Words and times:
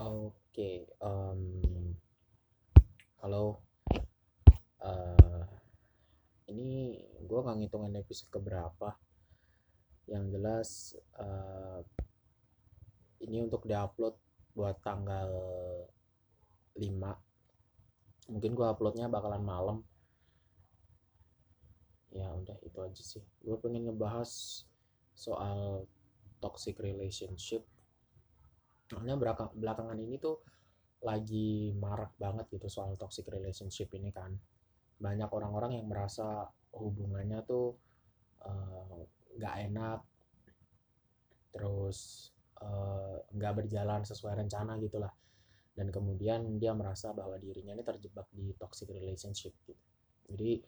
Oke, 0.00 0.88
um, 1.04 1.92
halo. 3.20 3.60
Uh, 4.80 5.44
ini 6.48 6.96
gue 7.20 7.36
nggak 7.44 7.60
ngitungin 7.60 8.00
episode 8.00 8.32
keberapa. 8.32 8.96
Yang 10.08 10.24
jelas 10.32 10.68
uh, 11.20 11.84
ini 13.20 13.44
untuk 13.44 13.68
diupload 13.68 14.16
buat 14.56 14.80
tanggal 14.80 15.28
5 16.80 16.80
mungkin 18.32 18.56
gue 18.56 18.66
uploadnya 18.72 19.12
bakalan 19.12 19.44
malam 19.44 19.78
ya 22.08 22.30
udah 22.30 22.56
itu 22.64 22.78
aja 22.80 23.02
sih 23.04 23.22
gue 23.42 23.56
pengen 23.58 23.90
ngebahas 23.90 24.64
soal 25.12 25.84
toxic 26.38 26.78
relationship 26.78 27.66
soalnya 28.90 29.14
belakangan 29.54 29.94
ini 30.02 30.18
tuh 30.18 30.42
lagi 31.06 31.72
marak 31.78 32.18
banget 32.18 32.50
gitu 32.50 32.66
soal 32.66 32.98
toxic 32.98 33.30
relationship 33.30 33.86
ini 33.94 34.10
kan. 34.10 34.34
Banyak 34.98 35.30
orang-orang 35.30 35.78
yang 35.78 35.86
merasa 35.86 36.50
hubungannya 36.74 37.40
tuh 37.46 37.78
eh, 38.42 39.02
nggak 39.38 39.54
uh, 39.54 39.62
enak 39.70 40.00
terus 41.50 42.30
eh, 42.58 43.16
nggak 43.30 43.52
uh, 43.54 43.56
berjalan 43.56 44.02
sesuai 44.06 44.38
rencana 44.44 44.78
gitulah 44.82 45.10
dan 45.74 45.88
kemudian 45.88 46.60
dia 46.60 46.74
merasa 46.76 47.14
bahwa 47.14 47.38
dirinya 47.40 47.72
ini 47.72 47.86
terjebak 47.86 48.26
di 48.34 48.52
toxic 48.58 48.90
relationship 48.90 49.54
gitu. 49.64 49.80
Jadi 50.30 50.60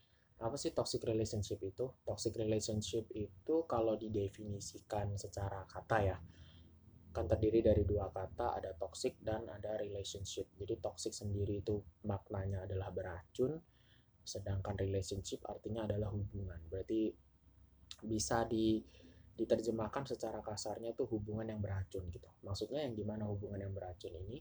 apa 0.43 0.57
sih 0.59 0.75
toxic 0.75 1.05
relationship 1.07 1.61
itu? 1.63 1.87
Toxic 2.03 2.35
relationship 2.35 3.07
itu 3.15 3.55
kalau 3.69 3.95
didefinisikan 3.95 5.15
secara 5.15 5.63
kata 5.69 5.99
ya 6.03 6.17
kan 7.13 7.29
terdiri 7.29 7.61
dari 7.61 7.85
dua 7.85 8.09
kata, 8.09 8.57
ada 8.57 8.73
toxic 8.73 9.21
dan 9.21 9.45
ada 9.53 9.77
relationship. 9.77 10.49
Jadi 10.57 10.81
toxic 10.81 11.13
sendiri 11.13 11.61
itu 11.61 11.79
maknanya 12.09 12.65
adalah 12.65 12.89
beracun, 12.89 13.61
sedangkan 14.25 14.75
relationship 14.81 15.45
artinya 15.45 15.85
adalah 15.85 16.09
hubungan. 16.09 16.59
Berarti 16.67 17.13
bisa 18.03 18.49
di 18.49 18.81
diterjemahkan 19.33 20.05
secara 20.13 20.45
kasarnya 20.45 20.93
itu 20.93 21.09
hubungan 21.09 21.49
yang 21.49 21.61
beracun 21.61 22.05
gitu. 22.13 22.29
Maksudnya 22.45 22.85
yang 22.85 22.93
gimana 22.97 23.25
hubungan 23.29 23.65
yang 23.65 23.73
beracun 23.73 24.13
ini? 24.29 24.41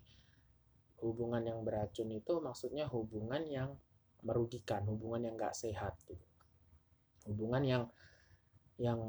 Hubungan 1.00 1.44
yang 1.44 1.60
beracun 1.64 2.12
itu 2.12 2.34
maksudnya 2.44 2.88
hubungan 2.92 3.44
yang 3.48 3.70
merugikan, 4.24 4.84
hubungan 4.88 5.32
yang 5.32 5.36
gak 5.40 5.56
sehat 5.56 5.96
gitu. 6.08 6.28
Hubungan 7.28 7.64
yang 7.64 7.84
yang 8.80 9.00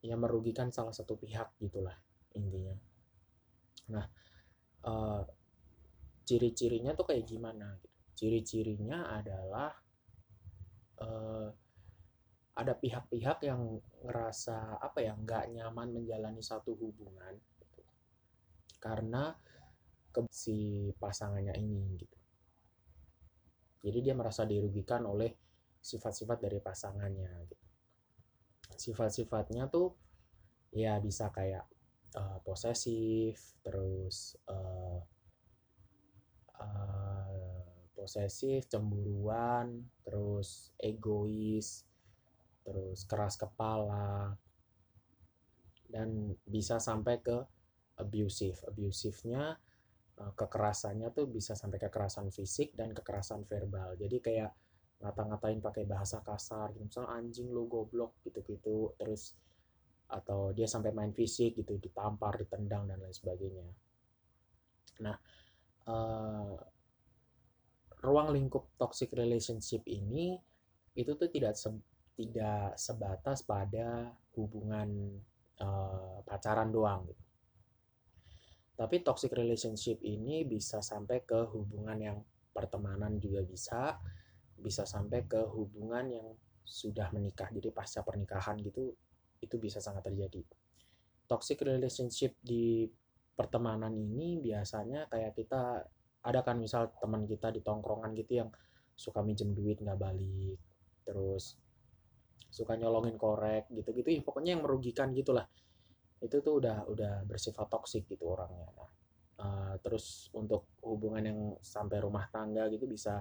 yang 0.00 0.20
merugikan 0.22 0.70
salah 0.70 0.94
satu 0.94 1.18
pihak 1.18 1.50
gitulah 1.58 1.98
intinya. 2.36 2.76
Nah 3.90 4.06
uh, 4.86 5.22
ciri-cirinya 6.26 6.92
tuh 6.92 7.06
kayak 7.08 7.24
gimana 7.24 7.78
gitu? 7.80 7.96
Ciri-cirinya 8.16 9.12
adalah 9.12 9.72
uh, 11.00 11.48
ada 12.56 12.72
pihak-pihak 12.72 13.44
yang 13.44 13.76
ngerasa 14.00 14.80
apa 14.80 15.04
ya 15.04 15.12
nggak 15.12 15.52
nyaman 15.52 15.92
menjalani 15.92 16.40
satu 16.40 16.72
hubungan 16.72 17.36
gitu. 17.60 17.84
karena 18.80 19.36
ke 20.08 20.24
si 20.32 20.88
pasangannya 20.96 21.52
ini 21.60 21.84
gitu. 22.00 22.16
Jadi 23.84 23.98
dia 24.00 24.14
merasa 24.16 24.48
dirugikan 24.48 25.04
oleh 25.04 25.36
sifat-sifat 25.84 26.40
dari 26.40 26.58
pasangannya 26.58 27.30
gitu. 27.52 27.66
Sifat-sifatnya 28.72 29.68
tuh 29.68 29.92
ya 30.72 30.96
bisa 30.98 31.28
kayak 31.28 31.68
uh, 32.14 32.38
posesif 32.46 33.58
terus 33.66 34.38
uh, 34.46 35.00
uh, 36.62 37.62
posesif 37.96 38.70
cemburuan 38.70 39.82
terus 40.06 40.70
egois 40.78 41.82
terus 42.62 43.02
keras 43.06 43.34
kepala 43.34 44.38
dan 45.86 46.34
bisa 46.46 46.82
sampai 46.82 47.22
ke 47.22 47.38
abusive. 47.96 48.58
Abusifnya 48.68 49.56
uh, 50.20 50.32
kekerasannya 50.34 51.08
tuh 51.14 51.26
bisa 51.30 51.56
sampai 51.56 51.80
kekerasan 51.80 52.28
fisik 52.34 52.74
dan 52.76 52.92
kekerasan 52.92 53.46
verbal. 53.48 53.96
Jadi 53.96 54.18
kayak 54.20 54.52
ngata-ngatain 54.96 55.60
pakai 55.60 55.84
bahasa 55.84 56.24
kasar 56.24 56.72
gitu 56.72 56.88
misalnya 56.88 57.20
anjing 57.20 57.48
lo 57.52 57.68
goblok 57.68 58.16
gitu-gitu. 58.24 58.96
Terus 58.96 59.36
atau 60.06 60.54
dia 60.54 60.70
sampai 60.70 60.94
main 60.94 61.10
fisik 61.10 61.58
gitu 61.58 61.78
ditampar 61.82 62.38
ditendang 62.38 62.86
dan 62.86 63.02
lain 63.02 63.14
sebagainya. 63.14 63.66
Nah 65.02 65.16
uh, 65.90 66.54
ruang 68.06 68.30
lingkup 68.30 68.70
toxic 68.78 69.10
relationship 69.18 69.82
ini 69.90 70.38
itu 70.96 71.12
tuh 71.18 71.28
tidak 71.28 71.58
se 71.58 71.68
tidak 72.16 72.78
sebatas 72.80 73.44
pada 73.44 74.08
hubungan 74.38 75.20
uh, 75.60 76.24
pacaran 76.24 76.72
doang 76.72 77.04
gitu. 77.04 77.24
Tapi 78.76 79.00
toxic 79.00 79.32
relationship 79.32 80.00
ini 80.04 80.44
bisa 80.44 80.80
sampai 80.80 81.24
ke 81.24 81.48
hubungan 81.52 81.96
yang 81.96 82.18
pertemanan 82.52 83.16
juga 83.20 83.44
bisa 83.44 84.00
bisa 84.56 84.88
sampai 84.88 85.28
ke 85.28 85.40
hubungan 85.52 86.08
yang 86.08 86.28
sudah 86.64 87.12
menikah. 87.12 87.48
Jadi 87.52 87.68
pasca 87.72 88.00
pernikahan 88.00 88.56
gitu 88.64 88.96
itu 89.40 89.56
bisa 89.60 89.78
sangat 89.82 90.06
terjadi. 90.06 90.42
Toxic 91.26 91.58
relationship 91.62 92.38
di 92.40 92.86
pertemanan 93.36 93.92
ini 93.92 94.40
biasanya 94.40 95.10
kayak 95.12 95.36
kita 95.36 95.84
ada 96.26 96.40
kan 96.42 96.58
misal 96.58 96.90
teman 96.98 97.28
kita 97.28 97.52
di 97.52 97.60
tongkrongan 97.62 98.16
gitu 98.16 98.42
yang 98.42 98.50
suka 98.96 99.20
minjem 99.20 99.52
duit 99.52 99.78
nggak 99.78 100.00
balik, 100.00 100.58
terus 101.04 101.60
suka 102.48 102.74
nyolongin 102.74 103.20
korek 103.20 103.68
gitu-gitu, 103.68 104.08
ya, 104.08 104.24
pokoknya 104.24 104.56
yang 104.56 104.64
merugikan 104.64 105.12
gitulah. 105.12 105.44
Itu 106.18 106.40
tuh 106.40 106.64
udah 106.64 106.88
udah 106.88 107.28
bersifat 107.28 107.68
toksik 107.68 108.08
gitu 108.08 108.32
orangnya. 108.32 108.72
Nah, 108.72 108.90
uh, 109.44 109.74
terus 109.84 110.32
untuk 110.32 110.72
hubungan 110.80 111.22
yang 111.22 111.40
sampai 111.60 112.00
rumah 112.00 112.24
tangga 112.32 112.64
gitu 112.72 112.88
bisa 112.88 113.20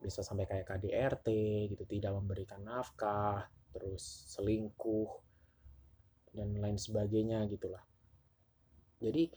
bisa 0.00 0.24
sampai 0.24 0.48
kayak 0.48 0.66
KDRT 0.66 1.28
gitu, 1.70 1.84
tidak 1.84 2.16
memberikan 2.16 2.64
nafkah, 2.64 3.44
terus 3.70 4.30
selingkuh 4.34 5.10
dan 6.34 6.54
lain 6.54 6.78
sebagainya 6.78 7.46
gitulah. 7.50 7.82
Jadi 9.00 9.30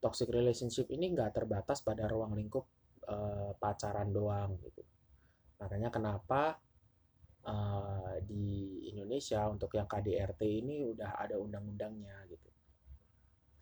toxic 0.00 0.32
relationship 0.32 0.88
ini 0.88 1.12
nggak 1.12 1.36
terbatas 1.36 1.84
pada 1.84 2.08
ruang 2.08 2.32
lingkup 2.32 2.64
uh, 3.10 3.52
pacaran 3.60 4.08
doang 4.08 4.56
gitu. 4.64 4.82
Makanya 5.60 5.92
kenapa 5.92 6.56
uh, 7.44 8.16
di 8.24 8.88
Indonesia 8.88 9.44
untuk 9.48 9.76
yang 9.76 9.84
KDRT 9.84 10.40
ini 10.64 10.88
udah 10.88 11.20
ada 11.20 11.36
undang-undangnya 11.36 12.16
gitu. 12.32 12.48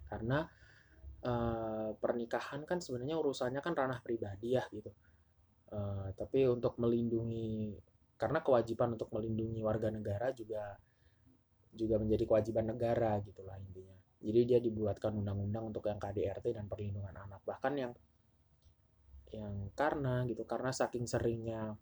Karena 0.06 0.46
uh, 1.26 1.90
pernikahan 1.98 2.62
kan 2.62 2.78
sebenarnya 2.78 3.18
urusannya 3.18 3.58
kan 3.58 3.74
ranah 3.74 3.98
pribadi 3.98 4.54
ya 4.54 4.62
gitu. 4.70 4.94
Uh, 5.68 6.08
tapi 6.16 6.48
untuk 6.48 6.80
melindungi 6.80 7.76
karena 8.18 8.42
kewajiban 8.42 8.98
untuk 8.98 9.14
melindungi 9.14 9.62
warga 9.62 9.88
negara 9.94 10.34
juga 10.34 10.74
juga 11.70 11.96
menjadi 12.02 12.24
kewajiban 12.26 12.66
negara 12.74 13.22
gitulah 13.22 13.54
intinya. 13.62 13.94
Jadi 14.18 14.40
dia 14.42 14.58
dibuatkan 14.58 15.14
undang-undang 15.14 15.70
untuk 15.70 15.86
yang 15.86 16.02
KDRT 16.02 16.50
dan 16.58 16.66
perlindungan 16.66 17.14
anak. 17.14 17.38
Bahkan 17.46 17.72
yang 17.78 17.92
yang 19.30 19.70
karena 19.78 20.26
gitu 20.26 20.42
karena 20.42 20.74
saking 20.74 21.04
seringnya 21.04 21.76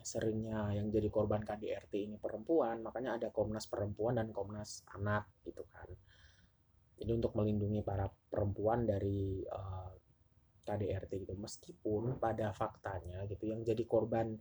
seringnya 0.00 0.72
yang 0.72 0.88
jadi 0.88 1.10
korban 1.12 1.44
KDRT 1.44 2.08
ini 2.08 2.16
perempuan, 2.16 2.80
makanya 2.80 3.20
ada 3.20 3.28
Komnas 3.28 3.68
Perempuan 3.68 4.16
dan 4.16 4.32
Komnas 4.32 4.86
Anak 4.96 5.28
gitu 5.44 5.68
kan. 5.68 5.90
Jadi 6.96 7.10
untuk 7.12 7.36
melindungi 7.36 7.84
para 7.84 8.08
perempuan 8.08 8.88
dari 8.88 9.44
uh, 9.44 9.92
eh, 9.92 9.92
KDRT 10.64 11.28
gitu. 11.28 11.34
Meskipun 11.36 12.16
pada 12.16 12.56
faktanya 12.56 13.28
gitu 13.28 13.52
yang 13.52 13.60
jadi 13.60 13.84
korban 13.84 14.32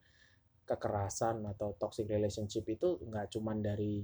kekerasan 0.67 1.47
atau 1.47 1.73
toxic 1.79 2.11
relationship 2.11 2.67
itu 2.67 2.99
nggak 3.07 3.31
cuma 3.31 3.55
dari 3.55 4.03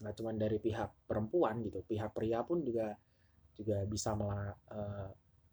nggak 0.00 0.14
cuma 0.18 0.34
dari 0.34 0.58
pihak 0.58 1.06
perempuan 1.06 1.62
gitu. 1.62 1.86
Pihak 1.86 2.10
pria 2.10 2.42
pun 2.42 2.66
juga 2.66 2.98
juga 3.54 3.84
bisa 3.86 4.16
mela, 4.16 4.50
uh, 4.72 5.08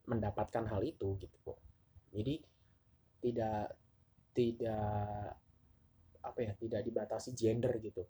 mendapatkan 0.08 0.64
hal 0.72 0.82
itu 0.82 1.20
gitu 1.20 1.38
jadi 2.18 2.40
tidak 3.22 3.78
tidak 4.32 5.38
apa 6.22 6.40
ya 6.44 6.52
tidak 6.60 6.82
dibatasi 6.86 7.34
gender 7.34 7.74
gitu. 7.78 8.04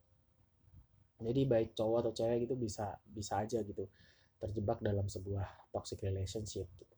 Jadi 1.18 1.42
baik 1.50 1.74
cowok 1.74 2.07
atau 2.07 2.13
cewek 2.13 2.45
gitu 2.45 2.56
bisa 2.56 2.94
bisa 3.04 3.42
aja 3.42 3.59
gitu 3.65 3.89
terjebak 4.38 4.80
dalam 4.86 5.09
sebuah 5.09 5.74
toxic 5.74 6.00
relationship 6.06 6.69
gitu. 6.77 6.95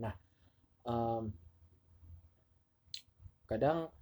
Nah 0.00 0.14
um, 0.88 1.28
kadang 3.44 3.92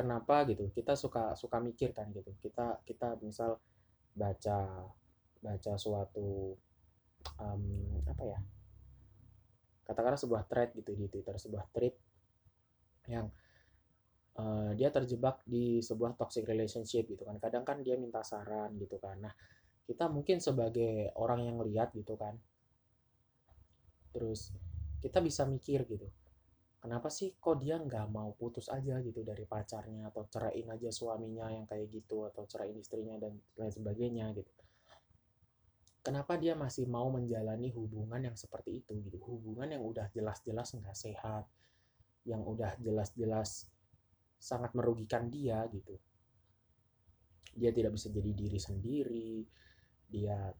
kenapa 0.00 0.48
gitu. 0.48 0.72
Kita 0.72 0.96
suka 0.96 1.36
suka 1.36 1.60
mikir 1.60 1.92
kan 1.92 2.08
gitu. 2.16 2.32
Kita 2.40 2.80
kita 2.88 3.20
misal 3.20 3.60
baca 4.16 4.88
baca 5.40 5.72
suatu 5.76 6.56
um, 7.36 7.64
apa 8.08 8.24
ya? 8.24 8.40
Katakanlah 9.84 10.20
sebuah 10.20 10.48
thread 10.48 10.72
gitu 10.72 10.96
di 10.96 11.06
Twitter 11.12 11.36
sebuah 11.36 11.68
thread 11.76 11.94
yang 13.10 13.28
uh, 14.40 14.72
dia 14.72 14.88
terjebak 14.88 15.44
di 15.44 15.84
sebuah 15.84 16.16
toxic 16.16 16.48
relationship 16.48 17.04
gitu 17.04 17.28
kan. 17.28 17.36
Kadang 17.36 17.68
kan 17.68 17.84
dia 17.84 18.00
minta 18.00 18.24
saran 18.24 18.72
gitu 18.80 18.96
kan. 18.96 19.20
Nah 19.20 19.34
kita 19.90 20.06
mungkin 20.06 20.38
sebagai 20.38 21.10
orang 21.18 21.50
yang 21.50 21.58
lihat 21.66 21.90
gitu 21.98 22.14
kan 22.14 22.38
terus 24.14 24.54
kita 25.02 25.18
bisa 25.18 25.42
mikir 25.46 25.82
gitu 25.90 26.06
kenapa 26.80 27.12
sih 27.12 27.36
kok 27.36 27.60
dia 27.60 27.76
nggak 27.76 28.08
mau 28.08 28.32
putus 28.34 28.72
aja 28.72 28.98
gitu 29.04 29.20
dari 29.20 29.44
pacarnya 29.44 30.08
atau 30.08 30.24
ceraiin 30.26 30.68
aja 30.72 30.88
suaminya 30.88 31.52
yang 31.52 31.68
kayak 31.68 31.92
gitu 31.92 32.26
atau 32.26 32.48
ceraiin 32.48 32.80
istrinya 32.80 33.20
dan 33.20 33.36
lain 33.60 33.72
sebagainya 33.72 34.32
gitu? 34.32 34.50
Kenapa 36.00 36.40
dia 36.40 36.56
masih 36.56 36.88
mau 36.88 37.12
menjalani 37.12 37.68
hubungan 37.76 38.32
yang 38.32 38.36
seperti 38.36 38.80
itu 38.80 38.96
gitu? 39.04 39.20
Hubungan 39.20 39.68
yang 39.68 39.84
udah 39.84 40.08
jelas-jelas 40.16 40.72
nggak 40.72 40.96
sehat 40.96 41.44
yang 42.24 42.40
udah 42.40 42.72
jelas-jelas 42.80 43.68
sangat 44.40 44.72
merugikan 44.72 45.28
dia 45.28 45.60
gitu. 45.68 46.00
Dia 47.52 47.68
tidak 47.76 48.00
bisa 48.00 48.08
jadi 48.08 48.32
diri 48.32 48.56
sendiri 48.56 49.44
dia 50.10 50.50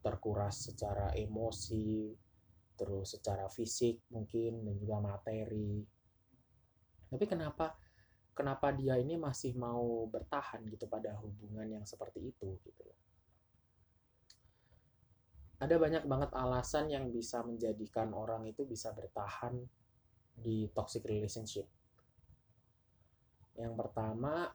terkuras 0.00 0.72
secara 0.72 1.12
emosi 1.12 2.16
terus 2.76 3.16
secara 3.16 3.48
fisik 3.48 4.04
mungkin 4.12 4.62
dan 4.62 4.76
juga 4.76 5.00
materi. 5.00 5.82
Tapi 7.08 7.24
kenapa 7.24 7.74
kenapa 8.36 8.70
dia 8.76 9.00
ini 9.00 9.16
masih 9.16 9.56
mau 9.56 10.04
bertahan 10.06 10.62
gitu 10.68 10.84
pada 10.86 11.16
hubungan 11.18 11.80
yang 11.80 11.84
seperti 11.88 12.30
itu 12.30 12.60
gitu 12.62 12.86
ada 15.56 15.80
banyak 15.80 16.04
banget 16.04 16.30
alasan 16.36 16.92
yang 16.92 17.08
bisa 17.08 17.40
menjadikan 17.40 18.12
orang 18.12 18.44
itu 18.44 18.68
bisa 18.68 18.92
bertahan 18.92 19.56
di 20.36 20.68
toxic 20.76 21.00
relationship. 21.08 21.64
Yang 23.56 23.72
pertama 23.72 24.52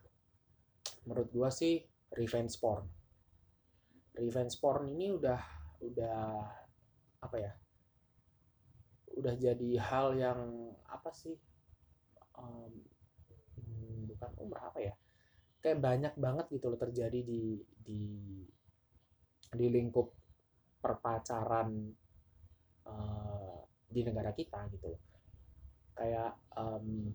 menurut 1.10 1.30
gua 1.34 1.50
sih 1.50 1.82
revenge 2.14 2.54
porn. 2.62 2.86
Revenge 4.14 4.54
porn 4.62 4.94
ini 4.94 5.10
udah 5.10 5.42
udah 5.82 6.22
apa 7.26 7.38
ya 7.42 7.54
udah 9.18 9.36
jadi 9.36 9.70
hal 9.80 10.16
yang 10.16 10.72
apa 10.88 11.12
sih 11.12 11.36
um, 12.38 12.72
bukan 14.08 14.32
umrah 14.40 14.72
apa 14.72 14.80
ya 14.80 14.94
kayak 15.62 15.80
banyak 15.80 16.14
banget 16.18 16.46
gitu 16.50 16.74
loh 16.74 16.80
terjadi 16.82 17.22
di 17.22 17.62
di 17.86 18.02
di 19.52 19.68
lingkup 19.68 20.10
perpacaran 20.82 21.70
uh, 22.90 23.62
di 23.92 24.02
negara 24.02 24.32
kita 24.34 24.66
gitu 24.74 24.96
loh. 24.96 25.02
Kayak 25.94 26.34
um, 26.58 27.14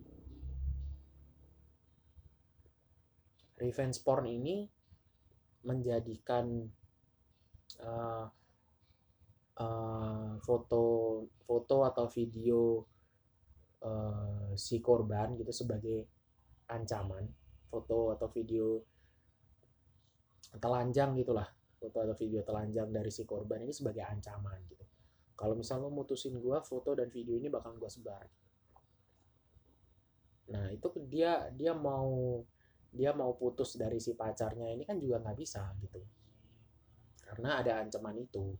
revenge 3.57 3.99
porn 4.05 4.29
ini 4.29 4.69
menjadikan 5.65 6.63
uh, 7.83 8.25
uh, 9.57 10.37
foto 10.41 10.83
foto 11.45 11.77
atau 11.85 12.05
video 12.09 12.81
uh, 13.83 14.53
si 14.53 14.81
korban 14.81 15.37
gitu 15.37 15.53
sebagai 15.53 16.05
ancaman 16.69 17.25
foto 17.67 18.15
atau 18.15 18.27
video 18.31 18.81
telanjang 20.57 21.13
gitulah 21.19 21.47
foto 21.77 21.97
atau 22.01 22.15
video 22.17 22.41
telanjang 22.41 22.89
dari 22.89 23.11
si 23.13 23.23
korban 23.27 23.61
ini 23.61 23.73
sebagai 23.75 24.01
ancaman 24.01 24.57
gitu. 24.71 24.85
Kalau 25.37 25.53
misal 25.53 25.85
lo 25.85 25.93
mutusin 25.93 26.33
gue 26.41 26.57
foto 26.65 26.97
dan 26.97 27.13
video 27.13 27.37
ini 27.37 27.45
bakal 27.45 27.77
gue 27.77 27.85
sebar. 27.85 28.25
Nah 30.49 30.73
itu 30.73 30.87
dia 31.05 31.53
dia 31.53 31.77
mau 31.77 32.41
dia 32.89 33.13
mau 33.13 33.37
putus 33.37 33.77
dari 33.77 34.01
si 34.01 34.17
pacarnya 34.17 34.73
ini 34.73 34.81
kan 34.87 34.97
juga 34.97 35.21
nggak 35.21 35.37
bisa 35.37 35.61
gitu. 35.85 36.01
Karena 37.21 37.61
ada 37.61 37.85
ancaman 37.85 38.17
itu 38.17 38.57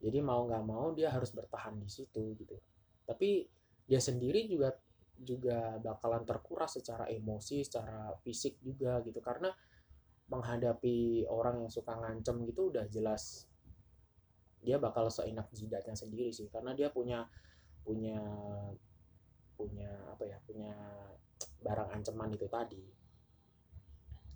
jadi 0.00 0.24
mau 0.24 0.48
nggak 0.48 0.64
mau 0.64 0.96
dia 0.96 1.12
harus 1.12 1.28
bertahan 1.36 1.76
di 1.76 1.88
situ 1.92 2.32
gitu. 2.40 2.56
Tapi 3.04 3.44
dia 3.84 4.00
sendiri 4.00 4.48
juga 4.48 4.72
juga 5.20 5.76
bakalan 5.76 6.24
terkuras 6.24 6.80
secara 6.80 7.04
emosi 7.04 7.60
secara 7.60 8.16
fisik 8.24 8.56
juga 8.64 9.04
gitu. 9.04 9.20
Karena 9.20 9.52
menghadapi 10.32 11.28
orang 11.28 11.68
yang 11.68 11.70
suka 11.70 11.92
ngancem 12.00 12.48
gitu 12.48 12.72
udah 12.72 12.88
jelas 12.88 13.44
dia 14.60 14.76
bakal 14.80 15.12
seenak 15.12 15.52
jidatnya 15.52 15.92
sendiri 15.92 16.32
sih. 16.32 16.48
Karena 16.48 16.72
dia 16.72 16.88
punya 16.88 17.28
punya 17.84 18.24
punya 19.52 19.92
apa 20.08 20.24
ya 20.24 20.40
punya 20.48 20.72
barang 21.60 21.92
ancaman 21.92 22.32
itu 22.32 22.48
tadi. 22.48 22.80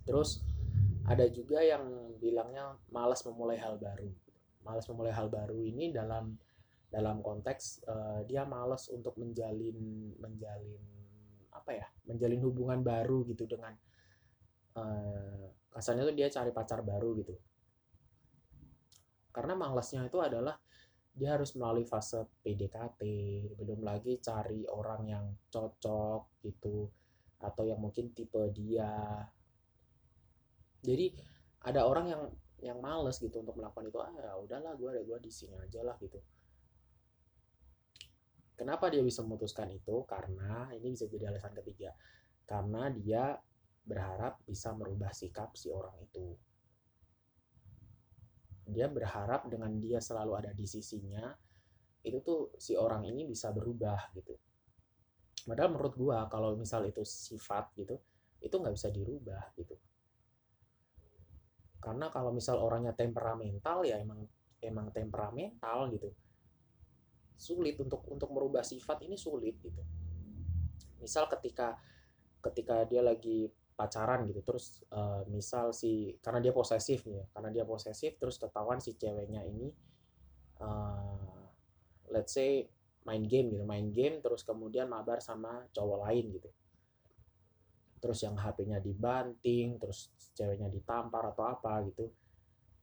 Terus 0.05 0.45
ada 1.09 1.25
juga 1.25 1.65
yang 1.65 2.13
bilangnya 2.21 2.77
malas 2.93 3.25
memulai 3.25 3.57
hal 3.57 3.81
baru 3.81 4.24
malas 4.65 4.89
memulai 4.89 5.13
hal 5.13 5.29
baru 5.29 5.61
ini 5.61 5.93
dalam 5.93 6.33
dalam 6.89 7.21
konteks 7.21 7.85
uh, 7.85 8.21
dia 8.25 8.43
malas 8.43 8.89
untuk 8.89 9.15
menjalin 9.21 9.77
menjalin 10.17 10.81
apa 11.53 11.71
ya 11.71 11.87
menjalin 12.09 12.41
hubungan 12.41 12.81
baru 12.81 13.25
gitu 13.29 13.45
dengan 13.45 13.73
uh, 14.77 15.45
kasarnya 15.71 16.07
tuh 16.07 16.15
dia 16.15 16.27
cari 16.31 16.51
pacar 16.55 16.79
baru 16.81 17.09
gitu. 17.19 17.35
Karena 19.35 19.51
malasnya 19.59 20.07
itu 20.07 20.23
adalah 20.23 20.55
dia 21.15 21.35
harus 21.35 21.55
melalui 21.55 21.87
fase 21.87 22.27
PDKT 22.43 23.01
belum 23.59 23.83
lagi 23.83 24.19
cari 24.19 24.67
orang 24.67 25.01
yang 25.07 25.25
cocok 25.47 26.43
gitu 26.43 26.87
atau 27.39 27.63
yang 27.67 27.79
mungkin 27.79 28.15
tipe 28.15 28.39
dia. 28.51 29.23
Jadi 30.79 31.11
ada 31.65 31.87
orang 31.87 32.05
yang 32.07 32.21
yang 32.65 32.81
males 32.81 33.21
gitu 33.21 33.45
untuk 33.45 33.53
melakukan 33.53 33.85
itu 33.85 33.99
ah 34.01 34.09
ya 34.17 34.33
udahlah 34.41 34.73
gue 34.73 34.89
ada 34.89 35.01
gue 35.05 35.17
di 35.21 35.29
sini 35.29 35.53
aja 35.61 35.85
lah 35.85 35.93
gitu. 36.01 36.17
Kenapa 38.55 38.89
dia 38.89 39.03
bisa 39.05 39.21
memutuskan 39.21 39.69
itu? 39.69 40.01
Karena 40.09 40.71
ini 40.73 40.89
bisa 40.89 41.05
jadi 41.05 41.29
alasan 41.29 41.53
ketiga 41.61 41.93
karena 42.45 42.89
dia 42.89 43.37
berharap 43.85 44.41
bisa 44.49 44.73
merubah 44.73 45.13
sikap 45.13 45.53
si 45.53 45.69
orang 45.69 45.93
itu. 46.01 46.33
Dia 48.65 48.89
berharap 48.89 49.45
dengan 49.45 49.77
dia 49.77 50.01
selalu 50.01 50.31
ada 50.41 50.51
di 50.55 50.65
sisinya 50.65 51.29
itu 52.01 52.17
tuh 52.25 52.57
si 52.57 52.73
orang 52.73 53.05
ini 53.05 53.29
bisa 53.29 53.53
berubah 53.53 54.09
gitu. 54.17 54.33
Padahal 55.45 55.77
menurut 55.77 55.93
gua 55.93 56.25
kalau 56.25 56.57
misal 56.57 56.81
itu 56.89 57.05
sifat 57.05 57.69
gitu 57.77 58.01
itu 58.41 58.55
nggak 58.57 58.73
bisa 58.77 58.89
dirubah 58.93 59.53
gitu 59.57 59.77
karena 61.85 62.09
kalau 62.09 62.33
misal 62.33 62.57
orangnya 62.57 62.97
temperamental 62.97 63.85
ya 63.85 64.01
emang 64.01 64.25
emang 64.57 64.89
temperamental 64.89 65.93
gitu. 65.93 66.09
Sulit 67.37 67.77
untuk 67.77 68.01
untuk 68.09 68.33
merubah 68.33 68.65
sifat 68.65 69.05
ini 69.05 69.13
sulit 69.13 69.61
gitu. 69.61 69.85
Misal 70.97 71.29
ketika 71.29 71.77
ketika 72.41 72.89
dia 72.89 73.05
lagi 73.05 73.53
pacaran 73.75 74.23
gitu 74.31 74.39
terus 74.39 74.87
uh, 74.95 75.27
misal 75.27 75.75
si 75.75 76.15
karena 76.23 76.39
dia 76.39 76.55
posesif 76.55 77.03
ya 77.03 77.27
karena 77.35 77.51
dia 77.51 77.67
posesif 77.67 78.15
terus 78.15 78.39
ketahuan 78.39 78.79
si 78.79 78.95
ceweknya 78.95 79.43
ini 79.43 79.67
uh, 80.63 81.43
let's 82.07 82.31
say 82.31 82.63
main 83.03 83.27
game 83.27 83.51
gitu 83.51 83.67
main 83.67 83.91
game 83.91 84.23
terus 84.23 84.47
kemudian 84.47 84.87
mabar 84.87 85.19
sama 85.19 85.67
cowok 85.75 86.07
lain 86.07 86.39
gitu 86.39 86.49
terus 87.99 88.19
yang 88.21 88.35
HP-nya 88.37 88.79
dibanting, 88.83 89.79
terus 89.81 90.11
ceweknya 90.35 90.69
ditampar 90.69 91.33
atau 91.33 91.47
apa 91.47 91.81
gitu. 91.89 92.11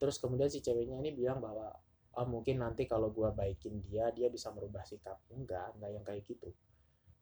Terus 0.00 0.18
kemudian 0.18 0.50
si 0.50 0.58
ceweknya 0.58 0.98
ini 0.98 1.14
bilang 1.14 1.38
bahwa 1.38 1.70
oh, 2.18 2.26
mungkin 2.28 2.60
nanti 2.60 2.84
kalau 2.84 3.08
gue 3.14 3.30
baikin 3.32 3.80
dia, 3.86 4.10
dia 4.10 4.28
bisa 4.28 4.50
merubah 4.50 4.82
sikap. 4.84 5.22
Enggak, 5.32 5.78
enggak 5.78 5.90
yang 5.94 6.04
kayak 6.04 6.22
gitu. 6.26 6.50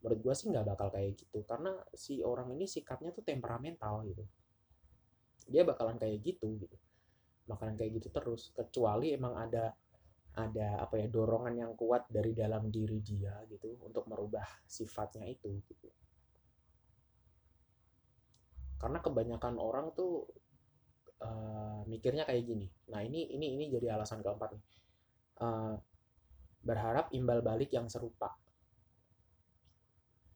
Menurut 0.01 0.19
gue 0.25 0.35
sih 0.35 0.49
nggak 0.49 0.65
bakal 0.65 0.89
kayak 0.89 1.13
gitu, 1.13 1.45
karena 1.45 1.77
si 1.93 2.25
orang 2.25 2.49
ini 2.57 2.65
sikapnya 2.65 3.13
tuh 3.13 3.21
temperamental 3.21 4.01
gitu. 4.09 4.25
Dia 5.51 5.63
bakalan 5.67 6.01
kayak 6.01 6.25
gitu 6.25 6.57
gitu. 6.57 6.77
Bakalan 7.45 7.77
kayak 7.77 8.01
gitu 8.01 8.09
terus, 8.09 8.49
kecuali 8.57 9.13
emang 9.13 9.37
ada 9.37 9.77
ada 10.31 10.79
apa 10.79 10.95
ya 10.95 11.11
dorongan 11.11 11.59
yang 11.59 11.73
kuat 11.75 12.07
dari 12.07 12.31
dalam 12.31 12.71
diri 12.71 13.03
dia 13.03 13.35
gitu 13.51 13.83
untuk 13.83 14.07
merubah 14.07 14.47
sifatnya 14.63 15.27
itu 15.27 15.59
gitu 15.67 15.90
karena 18.81 18.99
kebanyakan 19.05 19.61
orang 19.61 19.93
tuh 19.93 20.25
uh, 21.21 21.85
mikirnya 21.85 22.25
kayak 22.25 22.49
gini. 22.49 22.67
Nah 22.89 23.05
ini 23.05 23.29
ini 23.31 23.61
ini 23.61 23.65
jadi 23.69 23.95
alasan 23.95 24.25
keempat 24.25 24.57
nih. 24.57 24.65
Uh, 25.41 25.77
berharap 26.65 27.13
imbal 27.13 27.45
balik 27.45 27.73
yang 27.73 27.87
serupa. 27.93 28.33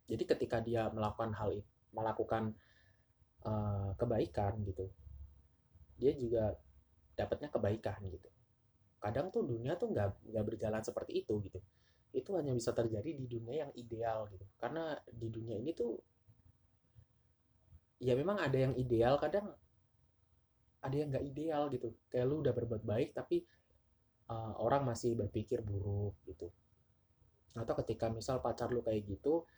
Jadi 0.05 0.25
ketika 0.29 0.61
dia 0.61 0.93
melakukan 0.93 1.33
hal 1.33 1.57
itu 1.57 1.73
melakukan 1.97 2.53
uh, 3.49 3.97
kebaikan 3.97 4.61
gitu 4.69 4.93
dia 5.99 6.13
juga 6.15 6.55
dapatnya 7.15 7.49
kebaikan 7.51 8.01
gitu. 8.11 8.29
Kadang 8.99 9.31
tuh 9.31 9.47
dunia 9.47 9.77
tuh 9.79 9.93
nggak 9.93 10.33
nggak 10.33 10.45
berjalan 10.45 10.83
seperti 10.83 11.23
itu 11.23 11.35
gitu. 11.45 11.61
Itu 12.15 12.35
hanya 12.39 12.55
bisa 12.55 12.75
terjadi 12.75 13.11
di 13.15 13.27
dunia 13.27 13.67
yang 13.67 13.73
ideal 13.79 14.27
gitu. 14.33 14.45
Karena 14.59 14.97
di 15.07 15.29
dunia 15.31 15.61
ini 15.61 15.71
tuh 15.77 15.99
ya 18.05 18.13
memang 18.13 18.37
ada 18.37 18.59
yang 18.61 18.77
ideal 18.77 19.17
kadang 19.17 19.49
ada 20.85 20.93
yang 20.93 21.09
nggak 21.09 21.25
ideal 21.25 21.73
gitu. 21.73 21.97
Kayak 22.13 22.27
lu 22.29 22.45
udah 22.45 22.53
berbuat 22.53 22.85
baik 22.85 23.17
tapi 23.17 23.41
uh, 24.29 24.53
orang 24.61 24.85
masih 24.85 25.17
berpikir 25.17 25.65
buruk 25.65 26.13
gitu. 26.29 26.53
Atau 27.57 27.73
ketika 27.81 28.13
misal 28.13 28.45
pacar 28.45 28.69
lu 28.69 28.85
kayak 28.85 29.09
gitu 29.09 29.49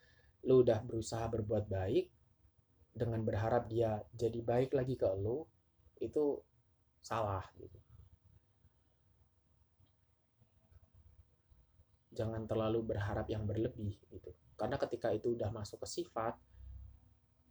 lu 0.47 0.63
udah 0.63 0.79
berusaha 0.87 1.27
berbuat 1.27 1.67
baik 1.67 2.07
dengan 2.95 3.19
berharap 3.27 3.67
dia 3.67 3.99
jadi 4.15 4.39
baik 4.39 4.79
lagi 4.79 4.95
ke 4.95 5.11
lu 5.19 5.43
itu 5.99 6.39
salah 7.03 7.43
gitu. 7.59 7.83
Jangan 12.15 12.47
terlalu 12.47 12.95
berharap 12.95 13.27
yang 13.27 13.43
berlebih 13.43 13.99
gitu. 14.09 14.31
Karena 14.55 14.79
ketika 14.79 15.11
itu 15.11 15.35
udah 15.35 15.51
masuk 15.51 15.83
ke 15.83 16.01
sifat 16.01 16.39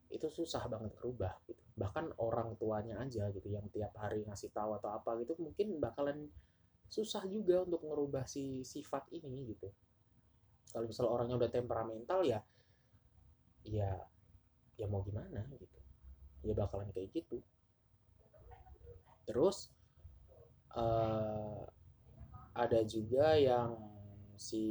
itu 0.10 0.28
susah 0.30 0.66
banget 0.70 0.94
berubah 0.96 1.34
gitu. 1.50 1.62
Bahkan 1.76 2.22
orang 2.22 2.56
tuanya 2.56 3.02
aja 3.02 3.30
gitu 3.34 3.48
yang 3.50 3.66
tiap 3.74 3.92
hari 3.98 4.24
ngasih 4.24 4.54
tahu 4.54 4.78
atau 4.78 4.94
apa 4.94 5.18
gitu 5.22 5.36
mungkin 5.42 5.82
bakalan 5.82 6.30
susah 6.88 7.26
juga 7.26 7.66
untuk 7.66 7.82
ngerubah 7.84 8.30
si 8.30 8.62
sifat 8.62 9.10
ini 9.12 9.56
gitu. 9.56 9.68
Kalau 10.70 10.86
misalnya 10.86 11.12
orangnya 11.12 11.36
udah 11.42 11.52
temperamental 11.52 12.20
ya 12.24 12.40
ya 13.66 13.92
ya 14.78 14.86
mau 14.86 15.02
gimana 15.02 15.42
gitu. 15.58 15.80
Ya 16.46 16.54
bakalan 16.54 16.94
kayak 16.94 17.10
gitu. 17.12 17.42
Terus 19.26 19.74
uh, 20.78 21.66
ada 22.56 22.80
juga 22.86 23.36
yang 23.36 23.74
si 24.38 24.64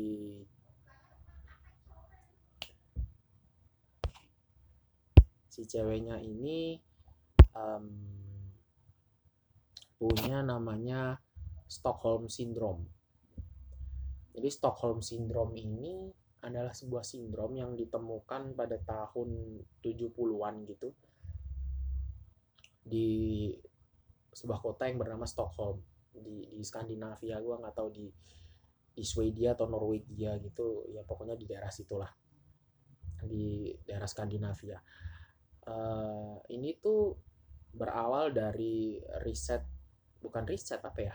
si 5.54 5.70
ceweknya 5.70 6.18
ini 6.18 6.82
um, 7.54 7.87
punya 9.94 10.42
namanya 10.42 11.23
Stockholm 11.70 12.26
Syndrome. 12.26 12.90
Jadi 14.34 14.50
Stockholm 14.50 14.99
Syndrome 14.99 15.54
ini 15.54 16.11
adalah 16.44 16.75
sebuah 16.75 17.06
sindrom 17.06 17.56
yang 17.56 17.73
ditemukan 17.73 18.52
pada 18.52 18.76
tahun 18.84 19.62
70-an 19.80 20.54
gitu 20.68 20.92
di 22.84 23.49
sebuah 24.28 24.61
kota 24.61 24.84
yang 24.84 25.00
bernama 25.00 25.25
Stockholm 25.25 25.80
di, 26.12 26.44
di 26.52 26.61
Skandinavia 26.61 27.40
gue 27.40 27.54
nggak 27.64 27.75
tahu 27.80 27.88
di 27.88 28.12
di 28.94 29.02
Swedia 29.02 29.56
atau 29.56 29.64
Norwegia 29.66 30.37
gitu 30.44 30.84
ya 30.92 31.00
pokoknya 31.00 31.32
di 31.32 31.49
daerah 31.49 31.73
situlah 31.73 32.12
di 33.25 33.73
daerah 33.88 34.04
Skandinavia 34.04 34.76
uh, 35.68 36.37
ini 36.52 36.76
tuh 36.80 37.16
berawal 37.75 38.30
dari 38.30 39.00
riset 39.26 39.62
bukan 40.23 40.44
riset 40.47 40.80
apa 40.80 41.00
ya? 41.00 41.14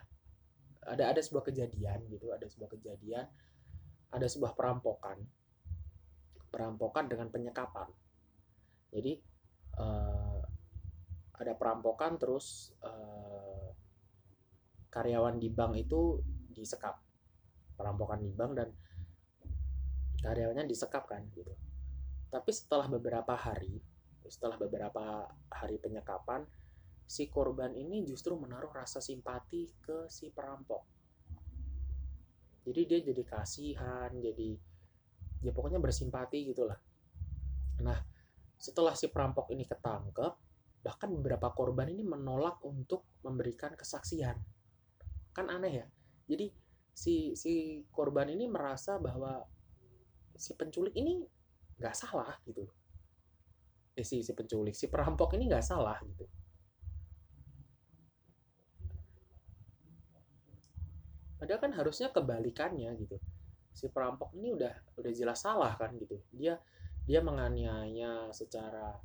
Ada 0.90 1.14
ada 1.16 1.22
sebuah 1.22 1.50
kejadian 1.52 2.08
gitu 2.10 2.32
ada 2.32 2.48
sebuah 2.48 2.70
kejadian 2.78 3.26
ada 4.10 4.28
sebuah 4.28 4.58
perampokan. 4.58 5.22
Perampokan 6.50 7.06
dengan 7.06 7.30
penyekapan. 7.30 7.90
Jadi 8.90 9.22
uh, 9.78 10.42
ada 11.40 11.54
perampokan 11.54 12.18
terus 12.18 12.74
uh, 12.82 13.70
karyawan 14.90 15.38
di 15.38 15.50
bank 15.54 15.78
itu 15.78 16.20
disekap. 16.50 16.98
Perampokan 17.78 18.20
di 18.20 18.34
bank 18.34 18.52
dan 18.58 18.70
karyawannya 20.20 20.68
disekap 20.68 21.08
kan 21.08 21.24
gitu. 21.32 21.54
Tapi 22.30 22.52
setelah 22.54 22.86
beberapa 22.92 23.34
hari, 23.34 23.82
setelah 24.30 24.56
beberapa 24.62 25.26
hari 25.50 25.82
penyekapan, 25.82 26.46
si 27.10 27.26
korban 27.28 27.74
ini 27.74 28.06
justru 28.06 28.38
menaruh 28.38 28.70
rasa 28.70 29.02
simpati 29.02 29.66
ke 29.82 30.06
si 30.08 30.30
perampok. 30.30 30.86
Jadi 32.70 32.82
dia 32.86 33.00
jadi 33.02 33.24
kasihan, 33.26 34.14
jadi 34.14 34.54
ya 35.42 35.50
pokoknya 35.50 35.82
bersimpati 35.82 36.54
gitulah. 36.54 36.78
Nah, 37.82 37.98
setelah 38.62 38.94
si 38.94 39.10
perampok 39.10 39.50
ini 39.50 39.66
ketangkep, 39.66 40.34
bahkan 40.86 41.10
beberapa 41.10 41.50
korban 41.50 41.90
ini 41.90 42.06
menolak 42.06 42.62
untuk 42.62 43.10
memberikan 43.26 43.74
kesaksian. 43.74 44.38
Kan 45.34 45.50
aneh 45.50 45.74
ya. 45.82 45.88
Jadi 46.30 46.54
si 46.94 47.34
si 47.34 47.82
korban 47.90 48.30
ini 48.30 48.46
merasa 48.46 49.02
bahwa 49.02 49.42
si 50.38 50.54
penculik 50.54 50.94
ini 50.94 51.26
nggak 51.80 51.96
salah 51.96 52.38
gitu 52.46 52.68
eh 54.00 54.08
si 54.08 54.24
si 54.24 54.32
penculik 54.32 54.72
si 54.72 54.88
perampok 54.88 55.36
ini 55.36 55.52
nggak 55.52 55.66
salah 55.66 56.00
gitu. 56.08 56.24
Padahal 61.36 61.60
kan 61.60 61.74
harusnya 61.76 62.08
kebalikannya 62.16 62.96
gitu. 62.96 63.20
Si 63.76 63.92
perampok 63.92 64.32
ini 64.40 64.56
udah 64.56 64.72
udah 64.96 65.12
jelas 65.12 65.44
salah 65.44 65.76
kan 65.76 65.92
gitu. 66.00 66.20
Dia 66.32 66.56
dia 67.04 67.20
menganiaya 67.20 68.32
secara 68.32 68.96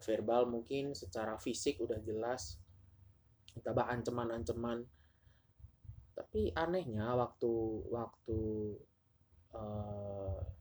verbal 0.00 0.50
mungkin 0.50 0.96
secara 0.96 1.38
fisik 1.38 1.78
udah 1.78 2.02
jelas 2.02 2.58
tambah 3.62 3.86
ancaman-ancaman. 3.86 4.82
Tapi 6.18 6.50
anehnya 6.58 7.14
waktu 7.14 7.52
waktu 7.90 8.38
uh, 9.54 10.59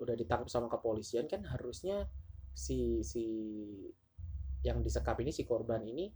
udah 0.00 0.16
ditangkap 0.16 0.48
sama 0.48 0.66
kepolisian 0.72 1.28
kan 1.28 1.44
harusnya 1.44 2.08
si 2.56 3.04
si 3.04 3.24
yang 4.64 4.80
disekap 4.80 5.16
ini 5.20 5.30
si 5.32 5.44
korban 5.44 5.80
ini 5.84 6.08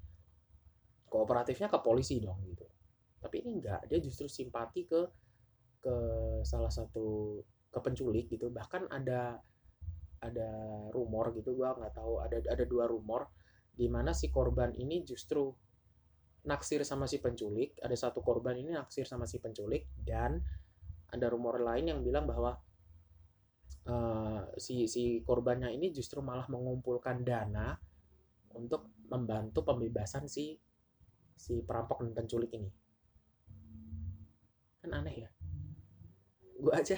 kooperatifnya 1.09 1.69
ke 1.71 1.79
polisi 1.85 2.19
dong 2.19 2.43
gitu. 2.49 2.67
Tapi 3.21 3.45
ini 3.45 3.61
enggak 3.61 3.87
dia 3.87 4.01
justru 4.01 4.27
simpati 4.27 4.89
ke 4.89 5.01
ke 5.85 5.95
salah 6.43 6.73
satu 6.73 7.39
ke 7.69 7.79
penculik 7.79 8.33
gitu. 8.33 8.49
Bahkan 8.49 8.89
ada 8.91 9.39
ada 10.25 10.51
rumor 10.97 11.37
gitu 11.37 11.53
gua 11.53 11.77
nggak 11.77 11.95
tahu 12.01 12.25
ada 12.25 12.41
ada 12.49 12.65
dua 12.65 12.89
rumor 12.89 13.29
di 13.75 13.87
mana 13.93 14.17
si 14.17 14.33
korban 14.33 14.73
ini 14.73 15.05
justru 15.05 15.53
naksir 16.45 16.85
sama 16.85 17.09
si 17.09 17.19
penculik, 17.19 17.81
ada 17.81 17.97
satu 17.97 18.21
korban 18.21 18.55
ini 18.61 18.71
naksir 18.77 19.09
sama 19.09 19.25
si 19.25 19.41
penculik 19.41 19.89
dan 19.97 20.45
ada 21.09 21.27
rumor 21.33 21.57
lain 21.57 21.89
yang 21.89 22.01
bilang 22.05 22.29
bahwa 22.29 22.61
uh, 23.89 24.43
si 24.57 24.89
si 24.89 25.21
korbannya 25.25 25.73
ini 25.73 25.93
justru 25.93 26.21
malah 26.21 26.49
mengumpulkan 26.49 27.25
dana 27.25 27.77
untuk 28.55 28.95
membantu 29.11 29.67
pembebasan 29.67 30.31
si 30.31 30.57
si 31.35 31.61
perampok 31.61 32.07
dan 32.07 32.13
penculik 32.15 32.53
ini. 32.55 32.71
Kan 34.81 34.91
aneh 34.95 35.17
ya. 35.27 35.31
Gua 36.61 36.81
aja 36.81 36.97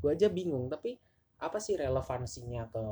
gua 0.00 0.16
aja 0.16 0.26
bingung 0.32 0.66
tapi 0.66 0.98
apa 1.38 1.58
sih 1.60 1.76
relevansinya 1.76 2.70
ke 2.70 2.84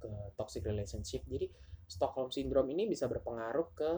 ke 0.00 0.10
toxic 0.38 0.62
relationship? 0.64 1.26
Jadi 1.26 1.50
Stockholm 1.86 2.34
syndrome 2.34 2.74
ini 2.74 2.90
bisa 2.90 3.06
berpengaruh 3.06 3.68
ke 3.74 3.90